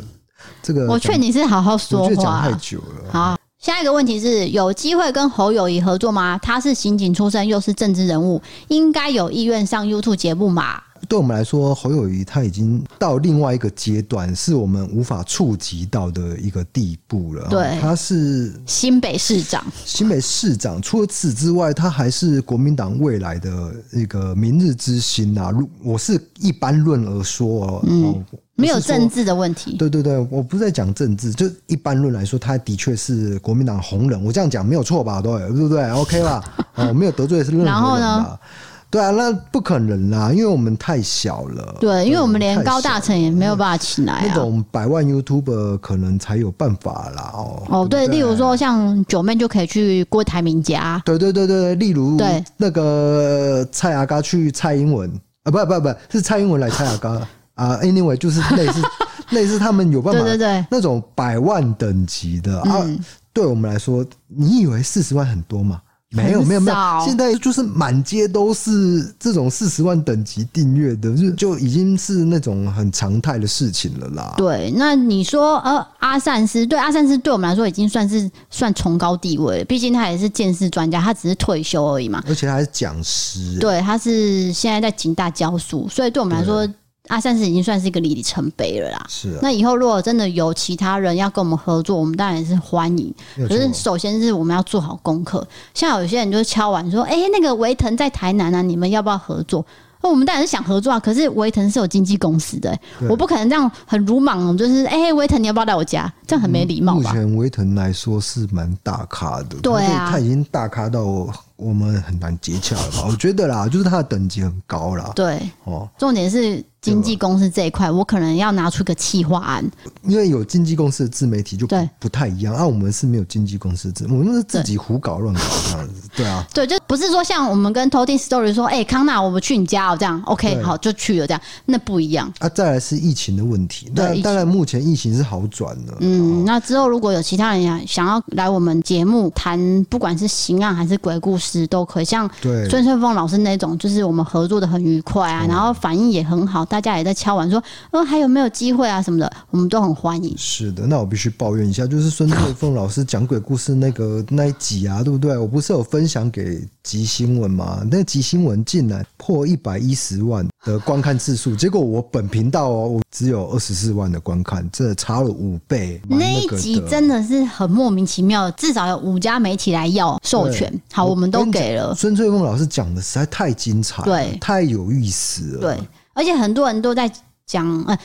[0.61, 2.15] 这个我劝你是好好说话。
[2.15, 3.11] 讲太久了。
[3.11, 6.37] 好，下一个问题是有机会跟侯友谊合作吗？
[6.41, 10.81] 他是刑警出身，又是政治人物，应该有意愿上 YouTube 节目嘛？
[11.07, 17.47] 对我们来说，侯友谊他已经到另外一个阶段，是我们无法触及到的一个地步了。
[17.49, 20.81] 对，他是新北市长，新北市长。
[20.81, 25.53] 除了此之外，他还是国民党未来的一个明日之星啊！
[25.83, 28.25] 我是一般论而说，嗯，
[28.57, 29.77] 没有政治的问题。
[29.77, 34.21] 对对对，我不是在讲政治，就一般论来说，他的确是国民党红人。
[34.21, 35.21] 我这样讲没有错吧？
[35.21, 36.43] 对，对不对？OK 吧？
[36.75, 37.79] 哦，没有得罪是任何人吧？
[37.79, 38.39] 然后呢？
[38.89, 41.75] 对啊，那不可能啦，因为我们太小了。
[41.77, 44.25] 对，因为我们连高大成也没有办法起来啊。
[44.25, 47.31] 那种百万 YouTuber 可能才有办法啦。
[47.33, 51.01] 哦哦，对，例如说像九妹就可以去郭台铭家。
[51.03, 55.11] 对对对对，例如对那个蔡阿嘎去蔡英文
[55.43, 57.77] 啊，不不不，是蔡英文来蔡阿嘎啊。
[57.83, 58.81] Anyway，就是类似
[59.31, 62.87] 类似他们有办法，对对对，那种百万等级的啊。
[63.33, 65.81] 对我们来说，你以为四十万很多吗？
[66.11, 74.33] 没有没有没有，现在就是满街都是这种四十万等级订阅的，就就已经是那种很常态的事情了啦。
[74.37, 82.23] 对，那你说呃，阿善斯对阿善斯对我们来说已经算是算崇高地位了，毕竟他也是见识专家，他只是退休而已嘛。
[82.25, 86.65] 而且他还是讲师，对，他是现在在警大教书，所以对我们来说。
[87.07, 89.05] 阿善是已经算是一个里程碑了啦。
[89.09, 89.39] 是啊。
[89.41, 93.13] 那以后如果真的有其他人要跟我们合作，我们当然也是欢迎。
[93.47, 95.45] 可是首先是我们要做好功课。
[95.73, 99.65] 像有些人就敲完说：“哎、欸，那个维腾在台南啊，你们要不要合作？”
[99.99, 100.99] 那我们当然是想合作啊。
[100.99, 106.11] 可是维腾是有经纪公司的、欸，我不可能这样很鲁莽，就是哎，维、欸、腾你要不要来我家？
[106.27, 107.09] 这样很没礼貌吧？
[107.09, 111.77] 目前维腾来说是蛮大咖的，对啊，他已经大咖到我。
[111.77, 113.05] 们很难接洽了吧？
[113.07, 115.11] 我觉得啦，就是他的等级很高啦。
[115.15, 119.63] 对，哦，重点是经纪公司这一块，我可能要拿出个企划案。
[120.01, 126.09] 因为有经纪公司的自媒体就不不太一样啊，我们是没有经纪公司自，我们是自己胡搞乱搞这样子。
[126.17, 132.49] 对啊，对，就不是说像我们跟 Toting Story 说，哎、欸，康纳，我们去你家哦，这样 OK，好，就去了这样，那不一样啊。
[132.49, 135.97] 再来是疫情的问题，那当然目前疫情是好转了。
[135.99, 141.46] 嗯，那之后如果有其他人想想要来我们节目谈，不管是刑案还是鬼故事。
[141.67, 142.29] 都可以，像
[142.69, 150.33] 孙翠凤老师那种，就是我们合作的很愉快啊，然后反应也很好，大家也在敲碗说，呃，还有没有机会啊什么的，我们都很欢迎。
[150.37, 155.37] 是的，那我必须抱怨一下，就是孙翠凤老师讲鬼故事那个 那一集啊，对不对？
[155.37, 157.81] 我不是有分享给吉新闻吗？
[157.89, 166.37] 那吉新闻竟然破一百一十万的观看次数，结果我本频道哦，我只有二十四万的观看，这差了五倍那。
[166.37, 171.95] 一集真的是很莫名其妙，至少有五家媒体来要授权，好，我们都给了。
[171.95, 175.79] 孙翠凤老师讲的实在太精彩了，对，太有意思了，对，
[176.13, 177.11] 而且很多人都在
[177.47, 177.97] 讲，呃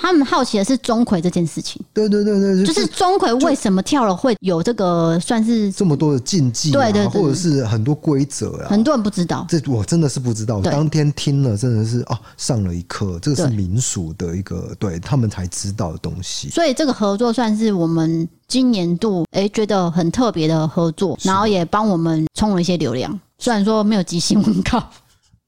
[0.00, 10.56] 他们好奇的是钟馗这件事情，对对对对，就是钟馗为什么跳了会有这个算是这么多的禁忌，啊，对对，对，或者是很多规则啊，很多人不知道，这我真的是不知道。
[10.56, 16.48] 我当天听了真的是哦，上了一课，这个是民俗的一个对，对他们才知道的东西。
[16.50, 24.82] 所以这个合作算是我们今年度哎觉得很特别的合作，然后也帮我们冲了一些流量，虽然说没有集新闻高。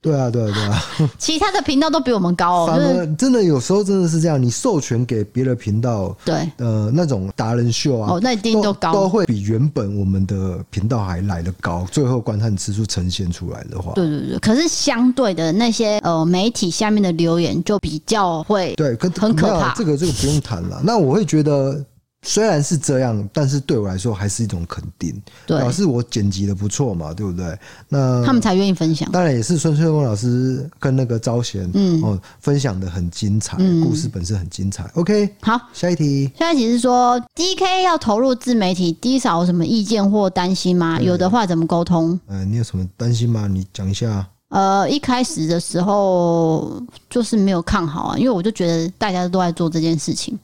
[0.02, 2.66] 对啊，对啊，对啊，其他的频道都比我们高哦。
[2.66, 11.86] 反而真的有时候真的是这样，你授权给别的频道，对，呃，那种达人秀啊，哦，那一定都高，都会比原本我们的频道还来得高。
[11.92, 14.38] 最后观看次数呈现出来的话，对对对。
[14.40, 19.72] 可是相对的那些呃媒体下面的留言就比较会对，很可怕。
[19.74, 20.82] 这个这个不用谈了。
[20.84, 21.80] 那我会觉得。
[22.24, 25.12] 虽然是这样，但是对我来说还是一种肯定，
[25.46, 27.58] 对，表示我剪辑的不错嘛，对不对？
[27.88, 29.10] 那他们才愿意分享。
[29.10, 34.88] 当然也是孙翠峰老师跟那个招贤，嗯哦，分享的很精彩，嗯，故事本身很精彩。
[34.94, 36.30] OK，好，下一题。
[36.38, 41.00] 下一题是说，DK 要投入自媒体，D 嫂有什么意见或担心吗？
[41.00, 42.18] 有的话怎么沟通？
[42.28, 43.48] 呃，你有什么担心吗？
[43.48, 44.24] 你讲一下。
[44.50, 46.80] 呃，一开始的时候
[47.10, 50.38] 就是没有看好啊，因为我就觉得大家都在做这件事情。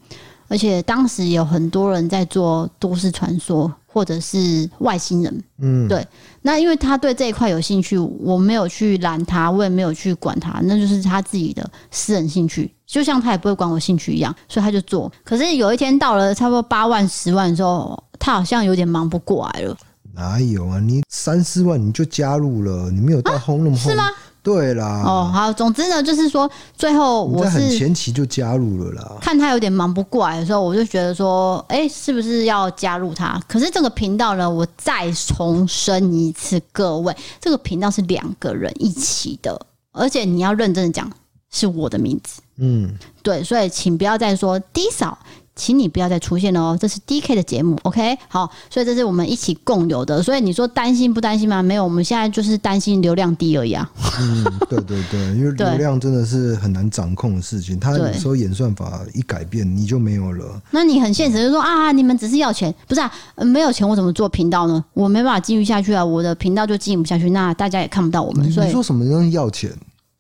[0.49, 6.07] 而且当时有很多人在做都市传说，或者是外星人，嗯，对。
[6.43, 15.13] 那因为他对这一块有兴趣，我没有去拦他，我也没有去管他，那就是他自己的私人兴趣，就像他也不会管我兴趣一样，所以他就做。
[15.23, 19.77] 可是有一天到了差不多八万、十万的时候，他好像有点忙不过来了。
[20.15, 20.81] 哪有啊？
[20.81, 24.05] 你三四万你就加入了，你没有到轰那么轰，是吗？
[24.42, 29.16] 对啦，哦，好，总之呢，就是说，最后我是很前期就加入了啦。
[29.20, 33.38] 看他有点忙不过来的时候，我就觉得说，哎、欸，是不是要加入他？
[33.46, 39.61] 可是这个频道呢，我再重申一次，各位，这个频道是两个人一起的，
[39.92, 41.11] 而且你要认真的讲，
[41.51, 42.40] 是我的名字。
[42.57, 45.18] 嗯，对，所以请不要再说 D 嫂。
[45.59, 48.16] 请你不要再出现了哦，这是 DK 的节目，OK？
[48.29, 50.23] 好，所以这是我们一起共有的。
[50.23, 51.61] 所以你说担心不担心吗？
[51.61, 53.90] 没有，我们现在就是担心流量低而已啊。
[54.21, 57.79] 嗯，对对对， 因为流量真的是很难掌控的事情。
[57.79, 60.62] 他有时候演算法一改变，你就没有了。
[60.71, 63.12] 那你很现实，就说啊，你们只是要钱，不是啊？
[63.37, 64.85] 没有钱我怎么做频道呢？
[64.94, 68.49] 我没办法经营下去啊，我的频道就经营不下去，那大家也看不到我们。
[68.53, 69.71] 所以你说什么东西要钱？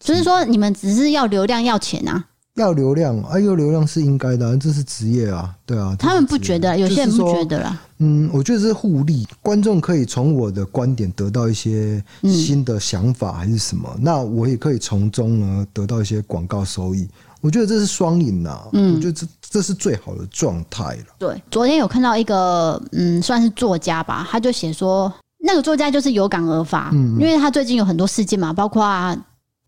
[0.00, 2.24] 就是说你们只是要流量要钱啊。
[2.58, 5.94] 要流量，啊，要，流量是应该的，啊，这是职业啊，对啊。
[5.98, 7.80] 他们不觉得，有些人不觉得啦。
[7.98, 17.08] 嗯，我觉得是互利，观众可以从我的观点得到一些新的想法，还是什么，嗯、那我也可以从中呢得到一些广告收益。
[17.40, 21.04] 我觉得这是双赢呐，嗯，我觉得这这是最好的状态了。
[21.18, 25.12] 对，昨天有看到一个，嗯，算是作家吧，他就写说，
[25.44, 29.16] 那个作家就是有感而发，嗯，因为他最近有很多事件嘛，包括。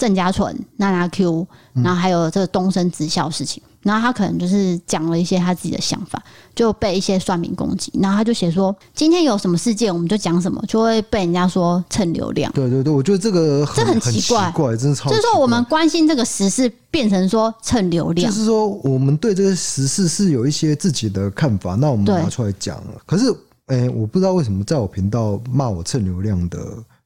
[0.01, 6.23] 郑家纯、娜娜 Q，然后还有这个东升直校事情，然后他可能就是讲了一些他自己的想法，
[6.55, 7.93] 就被一些算命攻击。
[8.01, 12.51] 然后他就写说，今天有什么事件，我们就讲什么，就会被人家说蹭流量。
[12.53, 15.17] 对对对，我觉得这个这很奇怪，奇怪，真的超奇怪。
[15.17, 18.33] 就是说，我们关心这个时事，变成说蹭流量。
[18.33, 22.93] 就是说，我们对这个时事是有一些自己的看法，那我们拿出来讲了。
[23.05, 23.31] 可是，
[23.67, 26.59] 哎、欸，我不知道为什么在我频道骂我蹭流量的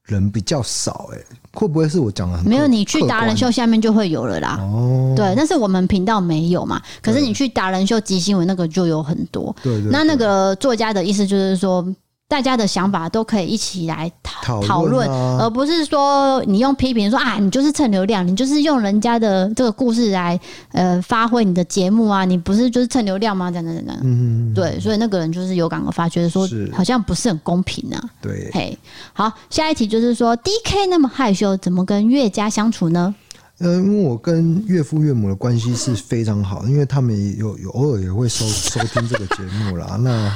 [0.04, 1.18] 人比较少，哎，
[1.52, 2.66] 会不会是我讲的很没有？
[2.66, 4.58] 你去达人秀下面就会有了啦。
[4.60, 6.80] 哦，对，但是我们频道没有嘛。
[7.02, 9.54] 可是你去达人秀集新闻那个就有很多。
[9.62, 9.90] 对对。
[9.90, 11.86] 那那个作家的意思就是说。
[12.34, 15.08] 大家的想法都可以一起来讨讨论，
[15.38, 20.38] 而不是说你用批评说啊，你就是蹭流量，你就是用人家的这个故事来
[20.72, 23.52] 呃发挥你的节目啊，你不是就是蹭流量吗？
[23.52, 28.02] 等等等等，嗯，对，所以那个人就是有感而发，觉得说好像不是很公平啊。
[28.20, 28.76] 对，嘿，
[29.12, 33.14] 好，下一题就是说，DK 那么害羞，怎么跟岳家相处呢？
[33.58, 39.96] 呃，因为我跟岳父岳母的关系是非常好，因为他们也有有偶尔也会收 收听这个节目啦。
[40.00, 40.32] 那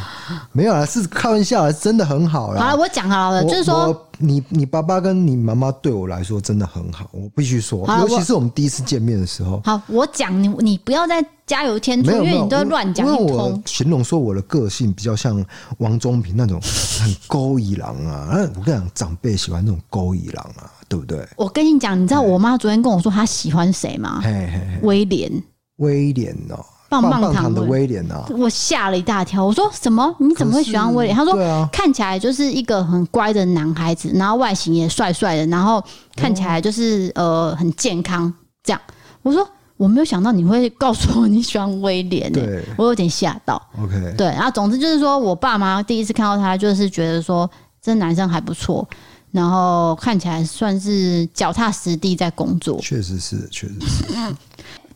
[0.52, 2.62] 没有啦，是开玩笑，真的很好啦。
[2.62, 9.60] 好了，我讲好了，就是说，你你爸爸跟你妈妈对我来说真的很好，我必须说，尤其是我们第一次见面的时候。
[9.64, 13.04] 好，我讲你，你不要再加油添醋，因为你都乱讲。
[13.04, 15.44] 因为我形容说我的个性比较像
[15.78, 16.60] 王中平那种
[17.00, 18.28] 很勾引狼啊。
[18.54, 20.70] 我跟你讲，长辈喜欢那种勾引狼啊。
[20.88, 21.28] 对不对？
[21.36, 24.20] 我跟你讲，你知道我妈昨天跟我说她喜欢谁吗？
[24.22, 25.30] 嘿嘿嘿威廉，
[25.76, 28.26] 威廉哦，棒棒糖的威廉啊！
[28.30, 29.44] 我吓了一大跳。
[29.44, 30.14] 我说什么？
[30.18, 31.14] 你怎么会喜欢威廉？
[31.14, 35.84] 他说、啊、看起来就是一个很乖的男孩子，然后外形也帅帅的，然后
[36.16, 38.32] 看起来就是、哦、呃很健康。
[38.62, 38.80] 这样，
[39.22, 43.60] 我说我没有想到你会告诉我你喜欢威廉、欸，对我有点吓到。
[43.82, 47.48] OK，对，然后总之就是说我爸妈第一次看到他，就是觉得说
[47.82, 48.88] 这男生还不错。
[49.30, 54.04] 然后看起来算是脚踏实地在工作，确实是，确实是。
[54.14, 54.36] 嗯，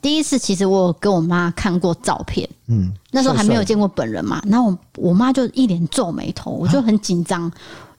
[0.00, 4.42] 第一次其实我有跟我妈看过照片，嗯，那时候还没有见过本人嘛。
[4.46, 4.78] 然后我
[5.10, 7.50] 我妈就一脸皱眉头，我就很紧张，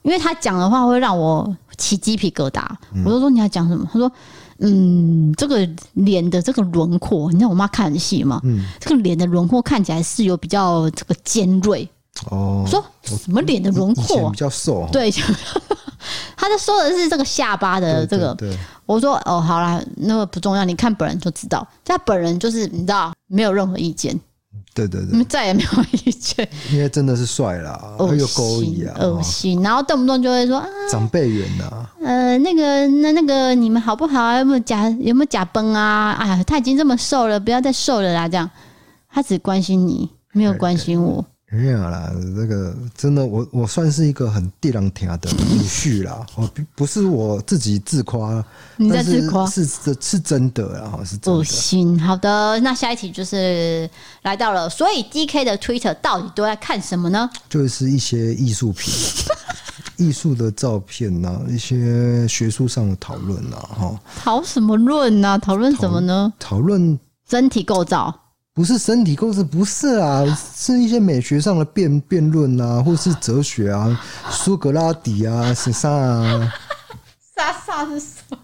[0.02, 2.64] 因为她讲的话会让我起鸡皮疙瘩。
[3.04, 3.88] 我就说你要讲什么？
[3.92, 4.10] 她说
[4.58, 11.88] 嗯，这个脸的这个轮廓，你知道我妈看很细嘛，嗯，这个脸的轮廓看起来是有比较这个尖锐。
[12.30, 14.88] 哦，说什么脸的轮廓比较瘦？
[14.92, 15.12] 对。
[16.36, 18.36] 他就说的是这个下巴的这个，
[18.84, 21.66] 我说哦，好啦，那个不重要，你看本人就知道。
[21.82, 24.18] 他本人就是你知道，没有任何意见。
[24.74, 25.70] 对对对，你们再也没有
[26.04, 29.62] 意见，因为真的是帅啦，很有勾引啊，恶心。
[29.62, 34.38] 然后动不动就会说啊，长辈缘呐，呃，那个那那个你们好不好啊？
[34.38, 36.10] 有没有假有没有假崩啊？
[36.20, 38.28] 哎呀，他已经这么瘦了，不要再瘦了啦。
[38.28, 38.50] 这样，
[39.08, 41.24] 他只关心你，没有关心我。
[41.54, 46.26] 没有啦，这个真的，我我算是一个很地狼听的女婿啦。
[46.34, 48.44] 我不是我自己自夸，
[48.76, 51.38] 你在自夸是是是真的啦，是真的。
[51.38, 53.88] 不行，好的，那下一题就是
[54.22, 57.30] 来到了，所以 D K 的 Twitter 到底都在看什么呢？
[57.48, 58.92] 就是一些艺术品、
[59.96, 64.00] 艺术的照片呐、啊，一些学术上的讨论呐，哈。
[64.16, 65.38] 讨什么论呢？
[65.38, 66.32] 讨论什么呢？
[66.40, 66.98] 讨论
[67.30, 68.12] 身体构造。
[68.54, 70.24] 不是身体构造，不是啊，
[70.54, 74.00] 是一些美学上的辩辩论啊，或是哲学啊，
[74.30, 76.52] 苏格拉底啊，是啥啊？
[77.36, 78.38] 啥啥是什么？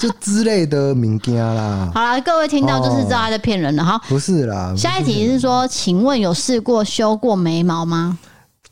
[0.00, 1.92] 就之类的名家啦。
[1.94, 3.96] 好了，各位听到就是知道他在骗人了哈。
[4.08, 8.18] 不是啦，下一题是说，请问有试过修过眉毛吗？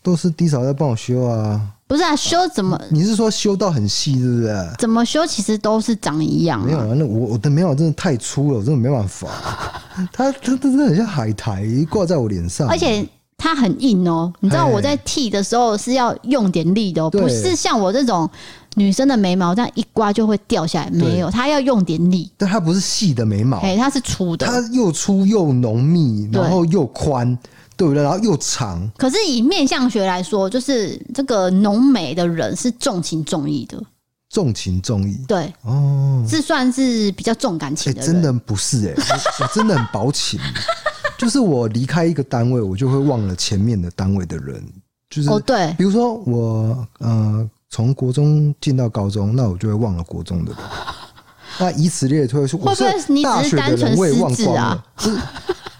[0.03, 1.61] 都是低嫂在帮我修啊。
[1.91, 2.81] 不是啊，修怎么？
[2.89, 4.71] 你是说修到很细，是不是？
[4.79, 6.65] 怎么修其实都是长一样。
[6.65, 9.27] 没有啊，那我我的眉毛真的太粗了，我真的没办法。
[10.13, 13.05] 它它它真的很像海苔挂在我脸上，而且
[13.37, 14.33] 它很硬哦。
[14.39, 18.31] 你知道我在剃的时候是要用点力的哦，不是像我这种
[18.77, 22.31] 女生的眉毛这样一刮就会掉下来，没有，它要用点力。
[22.37, 27.37] 但它不是细的眉毛，哎，它是粗的，它又粗又浓密，然后又宽。
[27.81, 28.03] 对不对？
[28.03, 28.87] 然后又长。
[28.99, 33.83] 可是以面相学来说，就是这个浓眉的人是重情重义的。
[34.29, 35.19] 重情重义。
[35.27, 35.51] 对。
[35.63, 36.23] 哦。
[36.29, 38.13] 是算是比较重感情的人。
[38.13, 39.03] 真的不是哎，
[39.41, 40.39] 我真的很薄情。
[41.17, 44.63] 就是我离开一个单位，我就会忘了前面的单位的人。
[45.09, 45.75] 就是哦，对。
[45.79, 50.61] 比如说我呃，从国中进到高中，那我就会忘了国中的人。
[51.59, 52.75] 那以此类推，会不会
[53.09, 54.85] 你只是单纯失智啊？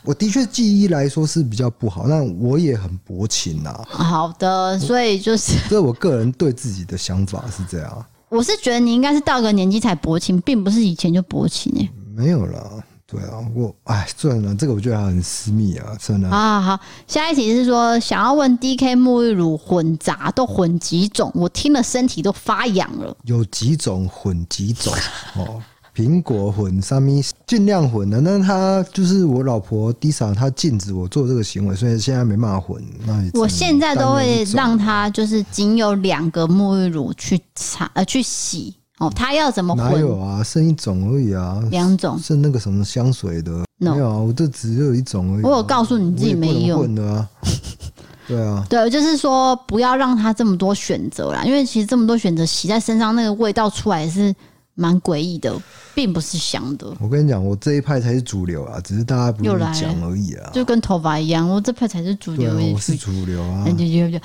[0.05, 3.85] 我的确记忆来说是比较不好，但我也很薄情呐、啊。
[3.91, 8.07] 好的，所以就是，这我个人对自己的想法是这样。
[8.31, 11.91] 我是觉得你应该是到个年纪才薄情，并不是以前就薄情诶。
[12.15, 12.63] 没有啦，
[13.07, 16.29] 对啊，我哎，算了，这个我觉得很私密啊，真的。
[16.29, 21.31] 啊，好，下一题是说想要问 DK 沐浴乳混杂都混几种？
[21.35, 23.17] 我听了身体都发痒了。
[23.25, 24.95] 有几种混几种
[25.37, 25.61] 哦。
[25.95, 28.21] 苹果混三米，尽量混的。
[28.21, 32.83] 那他就是我老婆 Disa，她禁止我做这个行为，所以现在没办法混。
[33.07, 39.85] 那我现在都会让他就是仅有两个沐浴乳去擦呃去洗哦，他要怎么混？
[39.85, 40.43] 哪有啊？
[40.43, 43.93] 剩一种而已啊，两种剩那个什么香水的，no.
[43.93, 45.49] 没有啊，我这只有一种而已，啊。
[45.49, 47.29] 我有告诉你自己没有混的啊。
[48.29, 54.33] 对啊，对，就是说不要让他这么多选择啦，因为其实这么多选择洗在身上，那个味道出来是
[54.81, 55.55] 蛮诡异的，
[55.95, 56.87] 并不是香的。
[56.99, 62.55] 我跟你讲，我这一派才是主流啊，只是大家不用讲而已啊，就跟头发一样，我这派才是主流。
[62.73, 63.67] 我是主流啊。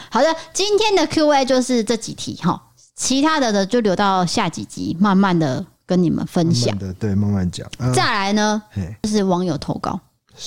[0.09, 2.61] 好的，今天的 Q&A 就是这几题哈，
[2.95, 6.73] 其他的的就留到下几集，慢慢的跟你们分享。
[6.75, 7.67] 慢慢的，对，慢慢讲。
[7.77, 8.61] 啊、再来呢，
[9.03, 9.99] 就是网友投稿。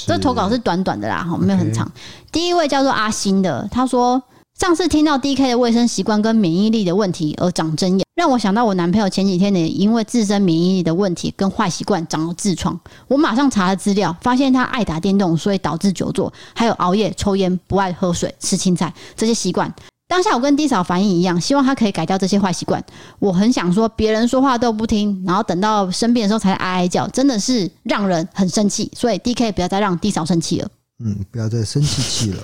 [0.06, 1.90] 这投稿是短短的啦，哈，没有很长。
[2.32, 4.22] 第一位叫做阿星的，他说
[4.58, 12.76] 上次听到 DK 的卫生习惯跟免疫力的问题而长针眼，让我想到我男朋友前几天呢，因为自身免疫力的问题跟坏习惯长了痔疮。
[13.06, 19.72] 我马上查了资料，发现他爱打电动，所以导致久坐，还有熬夜、抽烟、不爱喝水、吃青菜这些习惯。
[20.08, 22.84] 当下我跟 D 嫂反应一样，希望他可以改掉这些坏习惯。
[23.20, 28.90] 我很想说，别人说话都不听，然后等到生病的时候才哀哀叫，真的是让人很生气。
[28.96, 30.68] 所以 D K 不要再让 D 嫂生气了。
[31.04, 32.42] 嗯，不要再生气气了。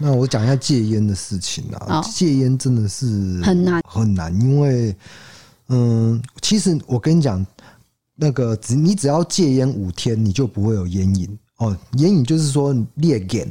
[0.00, 2.02] 那我讲一下戒烟的事情啊。
[2.12, 3.06] 戒烟真的是
[3.42, 4.96] 很难很难，因为
[5.68, 7.46] 嗯，其实我跟你讲，
[8.16, 11.76] 那个只你只要戒烟五天，你就不会有烟瘾哦。
[11.98, 13.46] 烟瘾就是说烈瘾。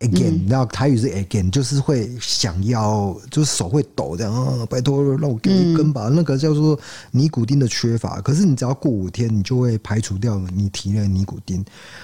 [0.00, 6.08] again，然后台语是 again，就是会想要，就是手会抖这样啊，拜托让我给一根吧。
[6.08, 6.78] 那个叫做
[7.10, 11.62] 尼古丁的缺乏，可是你只要过五天，你就会排除掉你体内的尼古丁。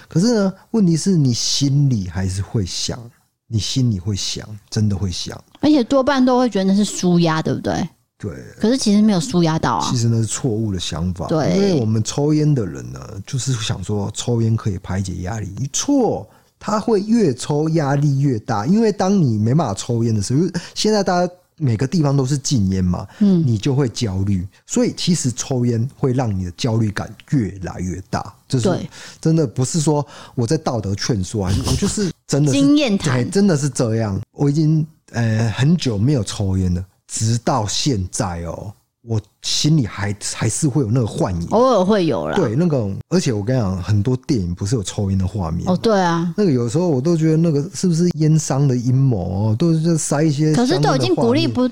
[0.08, 3.00] 可是呢，问题是你心里还是会想，
[3.48, 7.88] 你心里会想，真的会想，而且多半都会觉得那是舒压，对不对？
[8.18, 8.32] 对。
[8.58, 11.26] 可是其实没有舒压到啊，其实那是错误的想法。
[11.26, 16.28] 对，因为我们抽烟的人呢，就是想说抽烟可以排解压力，你错。
[16.58, 20.40] 他会越抽压力越大，因为当你没办法抽烟的时候，
[20.74, 24.46] 现在大家每个地方都是禁烟嘛，嗯，你就会焦虑。
[24.66, 28.34] 所以其实抽烟会让你的焦虑感越来越大。
[28.48, 28.88] 就是
[29.20, 34.20] 真的不是说我在道德劝说啊，我 就是真的经验谈，真的是这样。
[34.32, 38.72] 我已经呃很久没有抽烟了，直到现在哦。
[39.06, 42.34] 我心里还还是会有那个幻影，偶尔会有啦。
[42.34, 45.76] 对，那个，而且我跟你讲，很多电影不是有抽烟的画面哦？
[45.76, 49.56] 对啊，那个有时候我都觉得那个是不是烟商的阴谋哦？
[49.56, 50.52] 都是在塞一些。
[50.54, 51.68] 可是都已经鼓励不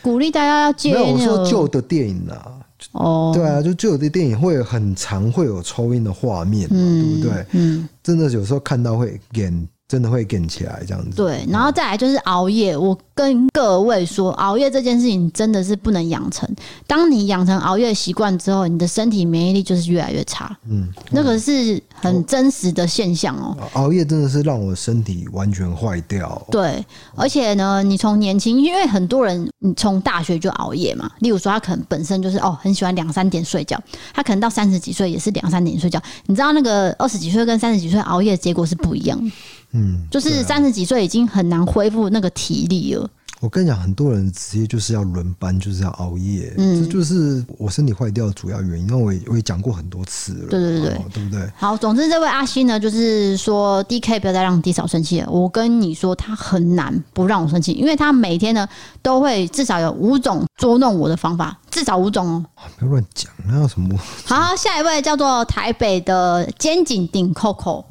[0.00, 1.00] 鼓励大家要戒烟。
[1.00, 2.52] 没有，我说旧的电影啊，
[2.92, 7.46] 哦，对啊，就旧的电影会很常会有抽烟的画面，嗯，对不对？
[7.52, 9.68] 嗯，真的有时候看到会演。
[9.92, 11.14] 真的会跟起来这样子。
[11.14, 12.74] 对，然后再来就是熬夜。
[12.74, 16.48] 我跟各位说，熬夜这件事情真的是不能养成。
[16.86, 20.56] 当你养成熬夜习惯之后，你的身体免疫力就是越来越差。
[20.66, 23.54] 嗯，那个是很真实的现象哦。
[23.74, 26.40] 熬夜真的是让我身体完全坏掉。
[26.50, 26.82] 对，
[27.14, 31.10] 而且呢，你从年轻，因为很多人你从大学就熬夜嘛。
[31.18, 33.78] 例如说，他可能本身就是哦很喜欢两三点睡觉，
[34.14, 36.00] 他可能到三十几岁也是两三点睡觉。
[36.24, 39.30] 你知道那个二十几岁跟三十几岁熬夜的结果是不一样的。
[39.72, 43.08] 嗯，就是三十几岁已经很难恢复那个体力了。
[43.40, 48.88] 我跟你讲，很多人职业就是要轮班，就是要熬夜，嗯，这就是我身体坏掉的主要原因。
[48.88, 51.50] 因为我也我也讲过很多次了，对对对，对不对？
[51.56, 55.28] 好，总之这位阿星呢，就是说 DK 不要再让 D 嫂生气了。
[55.28, 58.68] 我跟你说，他很难不让我生气，因为他每天呢
[59.02, 62.44] 都会至少有五种捉弄我的方法，至少五种哦。
[62.78, 63.98] 不要乱讲，那有什么？
[64.24, 67.86] 好，下一位叫做台北的肩颈顶 Coco。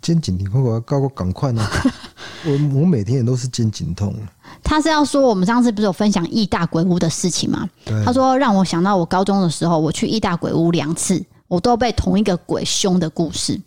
[0.00, 1.64] 肩颈痛，我要告我赶快呢！
[2.44, 4.14] 我我每天也都是肩颈痛。
[4.62, 7.68] 他是要说，我们上次不是有分享义大鬼屋的事情吗？
[8.04, 13.60] 他说让我想到我高中的时候，我去义大鬼屋两次，我都被同一个鬼凶的故事。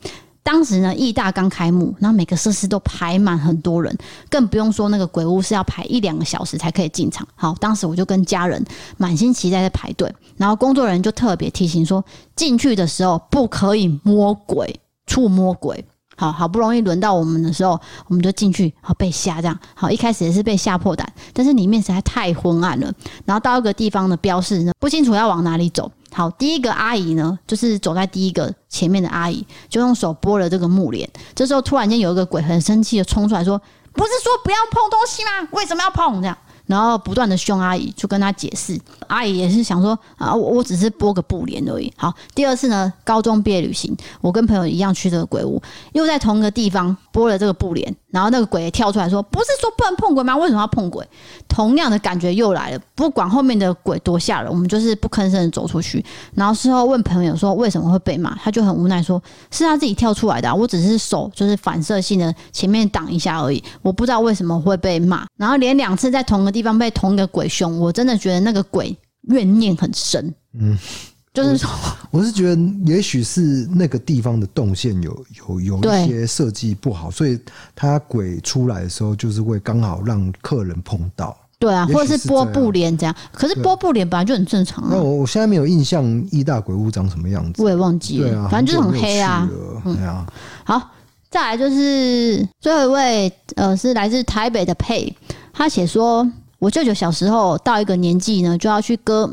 [0.43, 3.95] 当时呢，义大刚开幕，然后每个设施都排满很多人，
[4.29, 7.25] 更不用说那个鬼屋是要排一两个小时才可以进场。
[7.35, 8.61] 好，当时我就跟家人
[8.97, 12.03] 满心期待在排队，然后工作人员就特别提醒说，
[12.35, 15.85] 进去的时候不可以摸鬼、触摸鬼。
[16.21, 17.71] 好好不容易轮到我们的时候，
[18.05, 19.59] 我们就进去，好被吓这样。
[19.73, 22.93] 好，一开始也是被吓破胆，但是里面实在太昏暗了。
[23.25, 25.91] 然后到一个地方的标示呢，不清楚要往哪里走。
[26.13, 31.09] 好，第一个阿姨呢，就是走在第一个前面的阿姨，就用手拨了这个木帘。
[31.33, 33.59] 这时候突然间有一个鬼很生气的冲出来说
[33.91, 35.47] ：“不是说不要碰东西吗？
[35.53, 36.37] 为什么要碰？”这样。
[36.71, 38.79] 然后不断的凶阿姨，就跟她解释。
[39.07, 41.91] 阿姨也是想说啊，我我只是拨个布帘而已。
[41.97, 45.61] 好，第二次呢，高中毕业旅行，我跟朋友一样去这个鬼屋，
[45.91, 50.35] 又在同一个地方拨了这个布帘，然后那个鬼也跳出来说：“不是说不能碰鬼吗？
[50.35, 51.07] 为什么要碰鬼？”
[51.47, 52.79] 同样的感觉又来了。
[52.93, 56.03] 不管后面的鬼多吓人，我们就是不吭声的走出去。
[56.35, 65.25] 然后事后问朋友说：“为什么会被骂？”他就很无奈说：“是他自己跳出来的，我只是手就是反射性的前面挡一下而已，我不知道为什么会被骂。
[65.37, 68.95] 然后连两次在同一个地方被同一个鬼凶，我真的觉得那个鬼
[69.29, 70.77] 怨念很深。”嗯。
[71.33, 71.69] 就是说，
[72.09, 77.39] 我是觉得，也许是那个地方的动线有有有一些设计不好，所以
[77.73, 81.35] 它鬼出来的时候，就是会刚好让客人碰到。
[81.57, 83.15] 对啊，或者是波布帘这样。
[83.31, 84.89] 可是波布帘本来就很正常啊。
[84.91, 88.29] 那我我现在没有印象，一大鬼屋长什么样子，我也忘记了。
[88.29, 89.49] 对啊，反正就是很黑啊。
[89.83, 90.25] 对啊。
[90.65, 90.89] 好，
[91.29, 95.15] 再来就是最后一位，呃，是来自台北的佩，
[95.53, 96.29] 他写说，
[96.59, 99.31] 我舅舅小时候到一个年纪呢，就要去割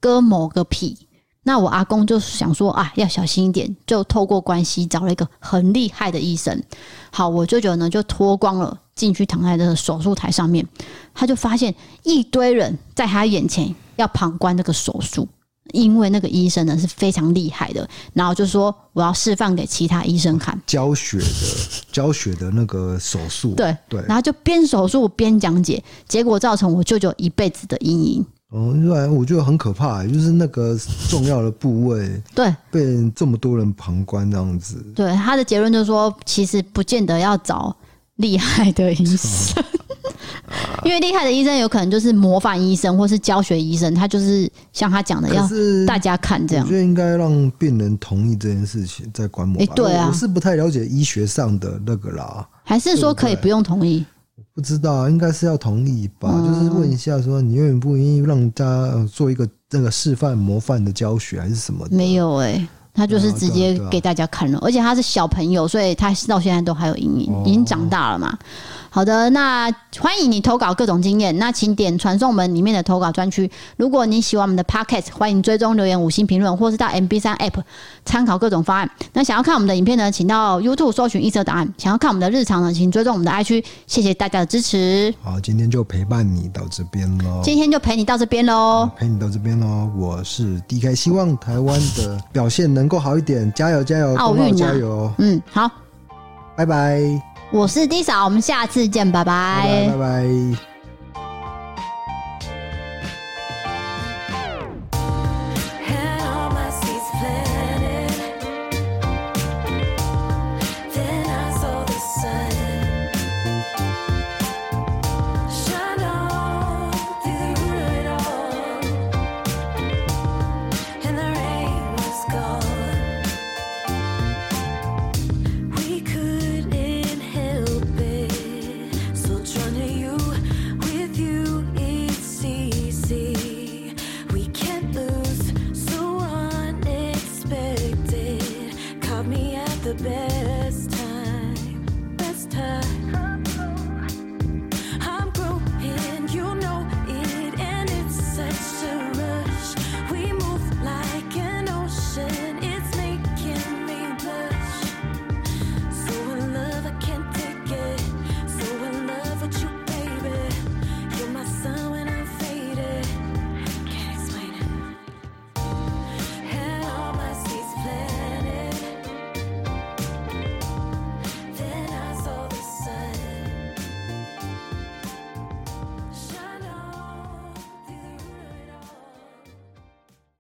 [0.00, 0.96] 割某个皮。
[1.42, 6.62] 那我阿公就想说啊，要小心一点，就透过关系找了一个很厉害的医生。
[7.10, 10.66] 好，我舅舅呢就脱光了进去躺在这个手术台上面，
[11.14, 15.26] 他就发现一堆人在他眼前要旁观这个手术，
[15.72, 21.24] 因为那个医生呢是非常厉害的，然后就说我要示范给其他医生看，教学的
[21.90, 28.26] 教学的那个手术，对对，然后就边手术边讲解，结果造成我舅舅一辈子的阴影。
[28.50, 30.76] 哦，对，我觉得很可怕，就是那个
[31.08, 34.76] 重要的部位，对，被这么多人旁观这样子。
[34.94, 37.74] 对，他的结论就是说，其实不见得要找
[38.16, 45.48] 厉害的医生，哦、 因为厉害的医生有可能就是模范医生或是教学医生，他就是像他讲的，要
[45.86, 46.66] 大家看这样。
[46.66, 49.62] 我觉得应该让病人同意这件事情再观摩。
[49.62, 54.04] 哎，对啊，我是不太了解医学上的那个啦，还是说可以不用同意？
[54.60, 56.30] 不知道，应该是要同意吧？
[56.30, 61.96] 嗯、就是问一下，说你愿不愿意让大家做一个那个示范模范的教学，还是什么的？
[61.96, 68.38] 没有哎、欸，他就是直接给大家看了，而且他是小朋友，所以他到现在都还有阴影，已经长大了嘛。
[68.92, 69.70] 好的，那
[70.00, 73.48] 欢迎你投稿各种经验，那请点传送门里面的投稿专区。
[73.76, 77.62] 如果你喜欢我们的 Podcast，欢迎追踪留言五星评论，或是到 MB 三 App
[78.04, 78.90] 参考各种方案。
[79.12, 81.72] 那想要看我们的影片呢，请到 YouTube 搜寻一色档案。
[81.78, 83.64] 想要看我们的日常呢，请追踪我们的 IG。
[83.86, 85.14] 谢谢大家的支持。
[85.22, 87.40] 好，今天就陪伴你到这边喽。
[87.44, 88.90] 今天就陪你到这边喽。
[88.96, 89.88] 陪你到这边喽。
[89.96, 95.12] 我是 DK，希望台湾的表现能够好一点，加油加油，奥运加油。
[95.18, 95.70] 嗯，好，
[96.56, 97.29] 拜拜。
[97.52, 99.96] 我是 D 嫂，我们下次见，拜拜，拜拜。
[99.96, 100.69] 拜拜。